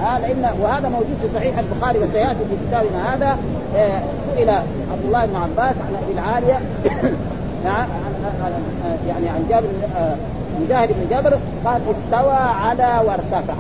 [0.03, 3.39] ها لأن وهذا موجود في صحيح البخاري وسيأتي في كتابنا هذا.
[3.77, 4.01] آه،
[4.35, 6.61] سئل عبد الله بن عباس عن أبي العالية.
[9.09, 9.67] يعني عن جابر
[9.97, 10.15] آه،
[10.61, 13.55] مجاهد بن جبر قال استوى على وارتفع.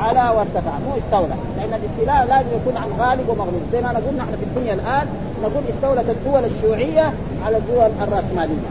[0.00, 1.34] على وارتفع مو استولى.
[1.56, 3.62] لأن الاستيلاء لازم يكون عن غالب ومغلوب.
[3.72, 5.06] زي ما نقول نحن في الدنيا الآن
[5.42, 7.12] نقول استولت الدول الشيوعية
[7.46, 8.70] على الدول الرأسمالية.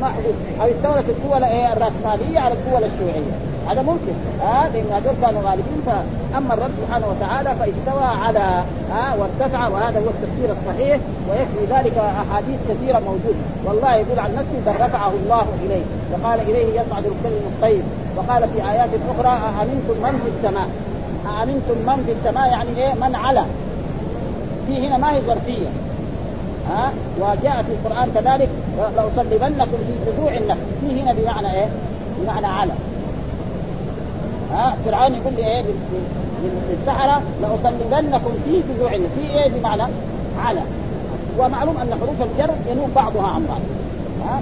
[0.00, 0.08] ما
[0.60, 3.34] أو استولت الدول إيه؟ الرأسمالية على الدول الشيوعية.
[3.68, 4.14] هذا ممكن.
[4.40, 5.82] ها آه لأن هذول كانوا غالبين.
[5.86, 8.38] فأما الرب سبحانه وتعالى فاستوى على
[8.92, 10.98] ها آه وارتفع وهذا هو التفسير الصحيح
[11.28, 13.42] ويكفي ذلك أحاديث كثيرة موجودة.
[13.64, 15.84] والله يقول عن نفسه بل رفعه الله إليه.
[16.12, 17.82] وقال إليه يصعد الكلم الطيب.
[18.16, 20.68] وقال في آيات أخرى أأمنتم من في السماء؟
[21.26, 23.44] أأمنتم من في السماء يعني إيه؟ من على.
[24.66, 25.68] في هنا ما هي ظرفية.
[26.70, 26.90] ها؟
[27.20, 28.48] وجاء في القرآن كذلك
[28.96, 30.60] لأصلبنكم في جذوع النخل.
[30.80, 31.68] في هنا بمعنى إيه؟
[32.20, 32.72] بمعنى على.
[34.52, 35.64] ها؟ فرعون يقول لي إيه؟
[36.70, 39.10] للسحره لأصلبنكم في جذوع النخل.
[39.16, 39.82] في إيه بمعنى؟
[40.44, 40.60] على.
[41.38, 43.60] ومعلوم أن حروف الجر ينوب بعضها عن بعض.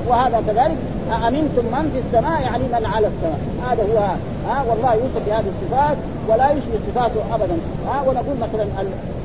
[0.09, 0.77] وهذا كذلك
[1.13, 3.99] أأمنتم من في السماء يعني من على السماء؟ هذا هو
[4.49, 5.97] ها والله يوصف بهذه الصفات
[6.29, 7.57] ولا يشبه صفاته ابدا.
[7.89, 8.67] ها ونقول مثلا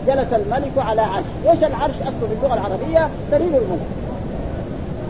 [0.07, 3.89] جلس الملك على عرش، إيش العرش؟ أصله في اللغة العربية؟ سرير الملك.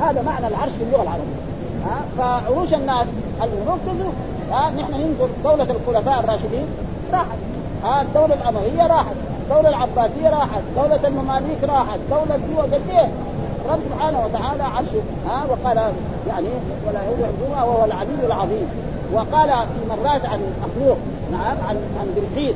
[0.02, 1.40] هذا معنى العرش في اللغة العربية.
[1.86, 3.08] ها فعروش الناس
[3.44, 4.14] الملوك تزول
[4.52, 6.66] ها نحن ننظر دولة الخلفاء الراشدين
[7.14, 7.40] راحت.
[7.84, 9.16] ها الدولة الأموية راحت.
[9.44, 10.62] الدولة العباسية راحت.
[10.76, 12.00] دولة المماليك راحت.
[12.10, 13.10] دولة دول قد إيه؟
[13.70, 15.02] رب سبحانه وتعالى عرشه.
[15.30, 15.78] ها وقال
[16.28, 16.48] يعني
[16.88, 18.68] ولا يؤذي وهو العلي العظيم.
[19.14, 20.98] وقال في مرات عن اخلوق
[21.32, 22.56] نعم عن عن بلقيس.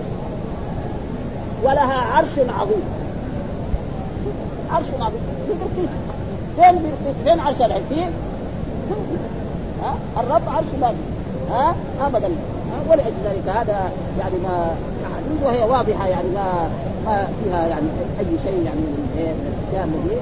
[1.63, 2.83] ولها عرش عظيم.
[4.71, 5.21] عرش عظيم.
[5.47, 5.89] في بلقيس.
[6.55, 8.11] فين بلقيس؟ فين عرش العين
[9.83, 10.93] ها الرب عرش باقي
[11.51, 12.29] ها ابدا.
[12.89, 16.69] ولأجل ذلك هذا يعني ما احاديث وهي واضحة يعني ما
[17.05, 17.87] ما فيها يعني
[18.19, 20.17] أي شيء يعني من الأشياء الذي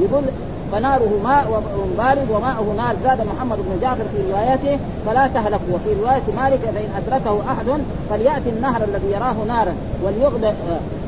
[0.00, 0.24] يقول
[0.72, 1.62] فناره ماء
[1.98, 2.94] بارد وماءه نار.
[3.04, 7.66] زاد محمد بن جعفر في روايته فلا تهلكوا وفي رواية مالك فإن أدركه أحد
[8.10, 9.74] فلياتي النهر الذي يراه نارا
[10.04, 10.54] وليغمد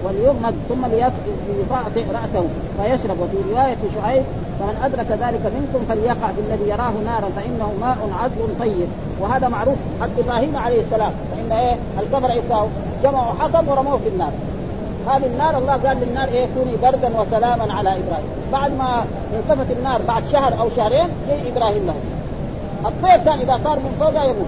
[0.04, 2.44] وليغمد ثم ليطأطئ رأسه
[2.76, 3.16] فيشرب.
[3.20, 4.22] وفي رواية شعيب
[4.58, 8.88] فمن أدرك ذلك منكم فليقع بالذي يراه نارا فإنه ماء عذب طيب.
[9.20, 11.12] وهذا معروف حتى إبراهيم عليه السلام.
[11.32, 12.28] فإن إيه؟ الكفر
[13.04, 14.32] جمعوا حطب ورموه في النار.
[15.08, 18.26] هذه النار الله قال للنار إيه؟ كوني بردا وسلاما على إبراهيم.
[18.52, 19.04] بعد ما
[19.36, 21.94] انطفت النار بعد شهر أو شهرين جاء إبراهيم له.
[22.88, 24.46] الطير كان إذا صار فوقها يموت.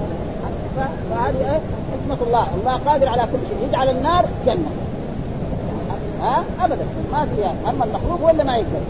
[1.10, 1.60] فهذه إيه؟
[1.92, 2.46] حكمة الله.
[2.60, 3.68] الله قادر على كل شيء.
[3.68, 4.70] يجعل النار جنة.
[6.22, 6.86] ها؟ ابدا.
[7.12, 8.80] ما فيها أما المخلوق اللي ما يقدر.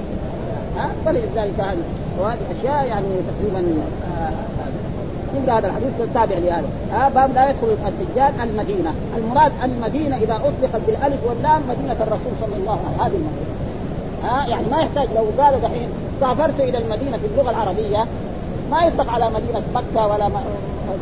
[0.77, 1.83] ها؟ فلذلك هذه
[2.21, 3.75] وهذه أشياء يعني تقريبا
[4.21, 4.31] آه
[5.41, 6.69] نقرا هذا الحديث التابع لهذا.
[6.93, 8.95] ها باب لا يدخل الدجال المدينة.
[9.17, 13.01] المراد المدينة إذا أطلقت بالألف واللام مدينة الرسول صلى الله عليه وسلم.
[13.01, 13.55] هذه المدينة
[14.25, 15.89] ها يعني ما يحتاج لو قال دحين
[16.21, 18.07] سافرت إلى المدينة في اللغة العربية
[18.71, 20.31] ما يطلق على مدينة مكة ولا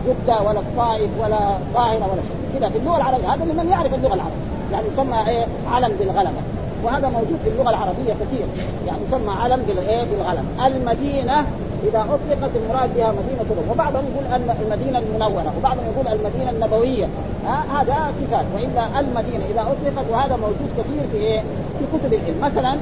[0.07, 2.61] جدة ولا الطائف ولا القاهره ولا شيء.
[2.61, 3.35] كذا في اللغة العربية.
[3.35, 4.43] هذا لمن يعرف اللغة العربية.
[4.73, 6.43] يعني يسمى إيه؟ علم بالغلبة.
[6.85, 8.47] وهذا موجود في اللغة العربية كثير.
[8.87, 10.67] يعني يسمى علم بالايه بالغلبة.
[10.67, 11.47] المدينة
[11.89, 17.09] إذا أطلقت المراد بها مدينة الروم وبعضهم يقول أن المدينة المنورة وبعضهم يقول المدينة النبوية.
[17.47, 21.41] هذا صفات وإلا المدينة إذا أطلقت وهذا موجود كثير في إيه؟
[21.79, 22.41] في كتب العلم.
[22.43, 22.77] مثلا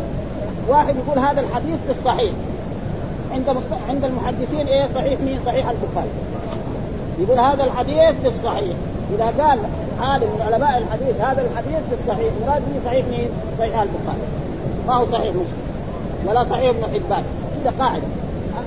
[0.69, 2.33] واحد يقول هذا الحديث في الصحيح.
[3.33, 3.57] عند
[3.89, 6.11] عند المحدثين إيه؟ صحيح مين؟ صحيح البخاري.
[7.19, 8.77] يقول هذا الحديث في الصحيح.
[9.15, 9.59] إذا قال
[10.01, 13.29] عالم من علماء الحديث هذا الحديث في الصحيح مراد به صحيح مين؟
[13.59, 14.23] صحيح البخاري.
[14.89, 15.61] ما هو صحيح مسلم.
[16.27, 17.25] ولا صحيح ابن حبان.
[17.65, 18.03] هذا قاعدة.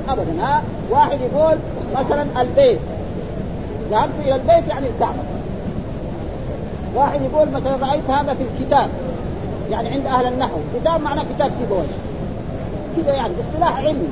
[0.09, 0.61] ابدا ها؟
[0.91, 1.57] واحد يقول
[1.95, 2.79] مثلا البيت.
[3.91, 5.23] ذهبت إلى البيت يعني الكعبة.
[6.95, 8.89] واحد يقول مثلا رأيت هذا في الكتاب
[9.71, 10.57] يعني عند أهل النحو.
[10.79, 11.85] كتاب معناه كتاب سيبوي
[12.97, 14.09] كذا يعني اصطلاح علمي.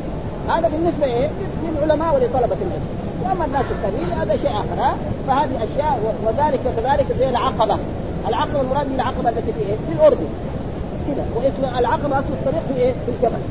[0.50, 1.30] هذا بالنسبة إيه؟
[1.64, 2.86] للعلماء ولطلبة العلم.
[3.24, 4.94] وأما الناس الثانيين هذا شيء آخر ها؟
[5.28, 7.78] فهذه أشياء وذلك كذلك زي العقبة.
[8.28, 10.28] العقبة المراد من العقبه التي في إيه؟ في الأردن.
[11.08, 13.42] كذا واسم العقبة أصل الطريق في إيه؟ في الجبل.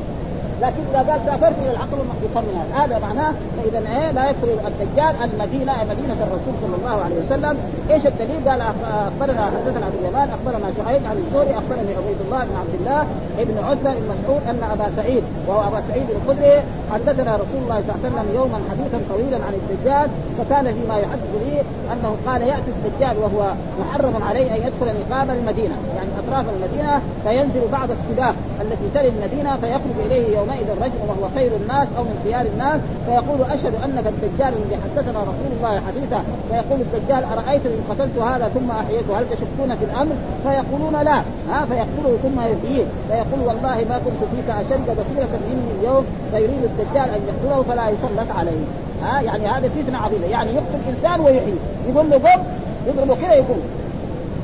[0.63, 2.85] لكن إذا قال سافرت إلى العقل من هذا.
[2.85, 7.59] هذا معناه فاذا إيه لا يدخل الدجال المدينة مدينة الرسول صلى الله عليه وسلم.
[7.91, 12.57] إيش الدليل؟ قال أخبرنا حدثنا عبد اليمان أخبرنا شعيب عن الزهري أخبرني عبيد الله بن
[12.63, 13.01] عبد الله
[13.39, 16.57] ابن عتبه بن مسعود أن أبا سعيد وهو أبا سعيد الخدري
[16.93, 20.09] حدثنا رسول الله صلى الله عليه وسلم يوما حديثا طويلا عن الدجال
[20.39, 21.53] فكان فيما يحدث به
[21.93, 25.77] أنه قال يأتي الدجال وهو محرم عليه أن يدخل نقاب المدينة.
[25.97, 31.51] يعني أطراف المدينة فينزل بعض السباق التي تلي المدينة فيخرج إليه يومئذ الرجل وهو خير
[31.63, 36.21] الناس أو من خيار الناس فيقول أشهد أنك الدجال الذي حدثنا رسول الله حديثا.
[36.51, 41.19] فيقول الدجال أرأيت إن قتلت هذا ثم أحييته؟ هل تشكون في الأمر؟ فيقولون لا.
[41.51, 46.05] ها فيقتله ثم يحييه فيقول والله ما كنت فيك أشد بصيرة مني اليوم.
[46.33, 48.65] فيريد الدجال أن يقتله فلا يسلط عليه.
[49.03, 50.27] ها يعني هذا فتنة عظيمة.
[50.27, 51.59] يعني يقتل انسان ويحيي.
[51.89, 52.41] يقول له قم
[52.89, 53.63] يضربه كذا يقوم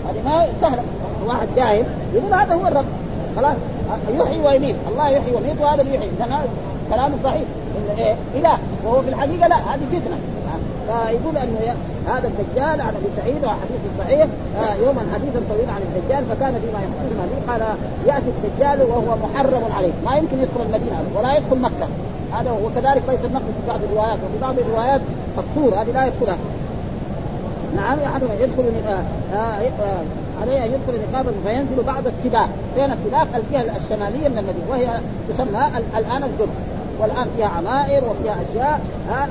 [0.08, 0.82] هذه ما سهلة.
[1.26, 1.84] واحد جاهل
[2.14, 2.84] يقول هذا هو الرب.
[3.36, 3.56] خلاص.
[4.08, 4.76] يحيي ويميت.
[4.88, 6.10] الله يحيي ويميت وهذا اللي يحيي.
[6.90, 7.42] كلام صحيح.
[7.98, 10.18] إيه؟ اله وهو في الحقيقة لا هذه فتنة.
[10.86, 11.74] فيقول أنه
[12.06, 14.26] هذا الدجال عن ابي سعيد وحديث صحيح.
[14.60, 17.62] آه يوما حديثا طويلا عن الدجال فكان فيما يحدث به قال
[18.06, 19.92] يأتي الدجال وهو محرم عليه.
[20.04, 21.88] ما يمكن يدخل المدينة ولا يدخل مكة.
[22.32, 25.00] هذا وكذلك بيت المقدس في بعض الروايات وفي بعض الروايات
[25.38, 26.36] الطور هذه لا يدخلها.
[27.76, 27.98] نعم
[28.40, 29.60] يدخل آه آه
[30.42, 34.88] عليه أن يدخل نقابا فينزل بعض السباق، فين السباق؟ الجهة الشمالية من المدينة وهي
[35.28, 35.62] تسمى
[35.98, 36.56] الآن الجرف،
[37.00, 38.80] والآن فيها عمائر وفيها أشياء.
[39.10, 39.28] ها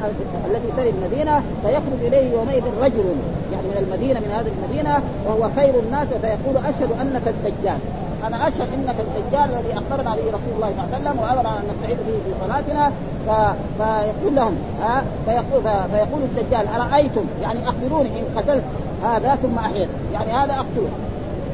[0.48, 3.06] التي تلي المدينة فيخرج إليه يومئذ رجل
[3.54, 7.80] يعني من المدينة من هذه المدينة وهو خير الناس فيقول أشهد أنك الدجال.
[8.28, 11.64] أنا أشهد أنك الدجال الذي أخبرنا به رسول الله صلى الله عليه وسلم وأمرنا أن
[11.72, 12.92] نستعيذ به في صلاتنا.
[13.28, 13.30] ف...
[13.78, 18.64] فيقول لهم ها؟ فيقول فيقول الدجال أرأيتم؟ يعني أخبروني إن قتلت
[19.04, 20.90] هذا ثم احييت يعني هذا أقتله.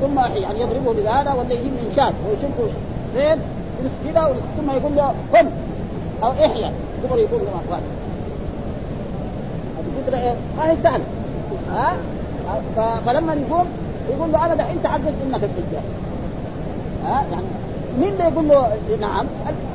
[0.01, 2.71] ثم احيي يعني يضربه بهذا ولا يجيب من شاة ويشقه
[3.15, 3.37] زين؟
[4.05, 5.47] كذا ثم يقول له قم.
[6.23, 6.73] أو احيا.
[7.03, 7.79] دغري يقول له
[10.05, 11.03] فكرة إيه؟ ما هي سهلة.
[11.71, 11.93] ها؟
[13.05, 13.65] فلما يقوم
[14.09, 15.83] يقول له أنا دحين تعجزت إنك الدجال
[17.05, 17.45] ها؟ يعني
[17.99, 19.25] مين اللي يقول له نعم؟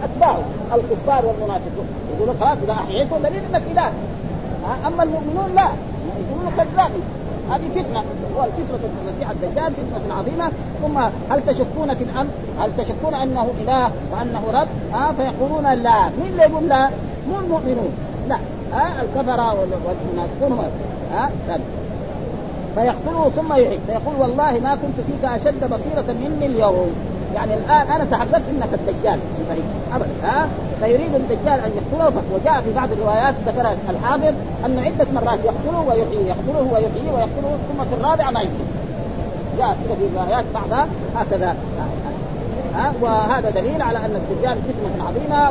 [0.04, 0.42] أتباعه.
[0.74, 1.86] الكفار والمنافقون.
[2.16, 3.92] يقولوا خلاص إذا احييته دليل إنك إله.
[4.86, 5.68] أما المؤمنون لا.
[6.20, 6.90] يقولون كذاب
[7.50, 8.02] هذه فتنة.
[8.36, 10.50] والفتنه المسيح الدجال فتنة عظيمة.
[10.82, 10.98] ثم
[11.32, 12.30] هل تشكون في الأمر؟
[12.60, 16.90] هل تشكون أنه إله وأنه رب؟ ها فيقولون لا، مين اللي يقول لا؟
[17.28, 17.92] مو المؤمنون،
[18.28, 18.36] لا.
[18.72, 20.70] ها الكفره والمنافقون.
[21.12, 21.30] ها
[22.74, 23.80] فيقتله ثم يعيد.
[23.86, 27.15] فيقول والله ما كنت فيك أشد بصيرة مني اليوم.
[27.36, 29.64] يعني الآن أنا تحققت إنك الدجال في فريق
[29.94, 30.10] ابدا.
[30.22, 30.48] ها؟
[30.80, 34.34] فيريد الدجال أن يقتله وجاء في بعض الروايات ذكر الحافظ
[34.66, 38.70] انه عدة مرات يقتله ويحييه يقتله ويحييه ويقتله ثم في الرابعة ما يحييه
[39.58, 41.56] جاء كذا في الروايات بعضها هكذا.
[42.74, 45.50] ها؟ وهذا دليل على أن الدجال فتنه عظيمة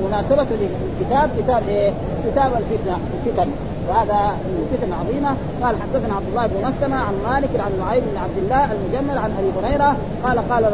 [0.00, 1.30] ومناسبة للكتاب.
[1.38, 1.92] كتاب إيه؟
[2.30, 3.50] كتاب الفتنة الفتن.
[3.88, 4.36] وهذا
[4.72, 5.36] فتن عظيمة.
[5.62, 9.30] قال حدثنا عبد الله بن مسلمة عن مالك عن نعيم بن عبد الله المجمل عن
[9.38, 10.64] أبي هريرة قال قال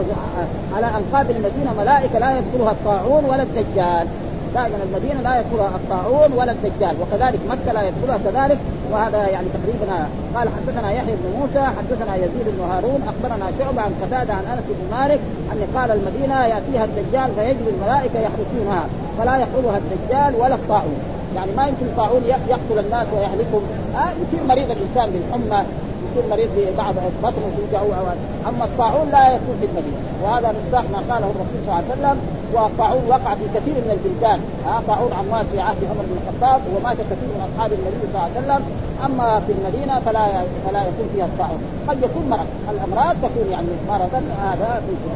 [0.76, 4.06] على انقاض المدينة ملائكة لا يدخلها الطاعون ولا الدجال.
[4.55, 6.94] دائما المدينة لا يدخلها الطاعون ولا الدجال.
[7.00, 8.59] وكذلك مكة لا يدخلها كذلك.
[8.92, 13.92] وهذا يعني تقريبا قال حدثنا يحيى بن موسى حدثنا يزيد بن هارون أخبرنا شعبة عن
[14.03, 15.20] قتادة عن أنس بن مالك
[15.53, 18.84] أن قال المدينة يأتيها الدجال فيجري الملائكة يحرسونها
[19.18, 20.98] فلا يقولها الدجال ولا الطاعون.
[21.36, 23.62] يعني ما يمكن الطاعون يقتل الناس ويهلكهم.
[23.96, 25.64] آه يصير مريض الإنسان بالحمى.
[26.12, 28.14] يصير مريض ببعض بطنه توجعه
[28.48, 30.00] أما الطاعون لا يكون في المدينة.
[30.22, 32.18] وهذا مصداق ما قاله الرسول صلى الله عليه وسلم.
[32.54, 34.40] والطاعون وقع في كثير من البلدان.
[34.66, 38.10] ها آه طاعون عمواس في عهد عمر بن الخطاب ومات كثير من أصحاب النبي صلى
[38.10, 38.62] الله عليه وسلم.
[39.06, 40.24] أما في المدينة فلا
[40.64, 41.60] فلا يكون فيها الطاعون.
[41.88, 42.48] قد يكون مرض.
[42.72, 44.20] الأمراض تكون يعني مرضا.
[44.46, 44.70] هذا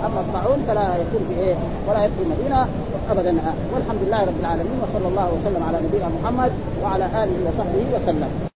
[0.06, 1.54] أما الطاعون فلا يكون في إيه؟
[1.86, 2.60] ولا يدخل المدينة
[3.12, 3.32] ابدا.
[3.72, 4.78] والحمد لله رب العالمين.
[4.82, 8.55] وصلى الله وسلم على نبينا محمد وعلى آله وصحبه وسلم.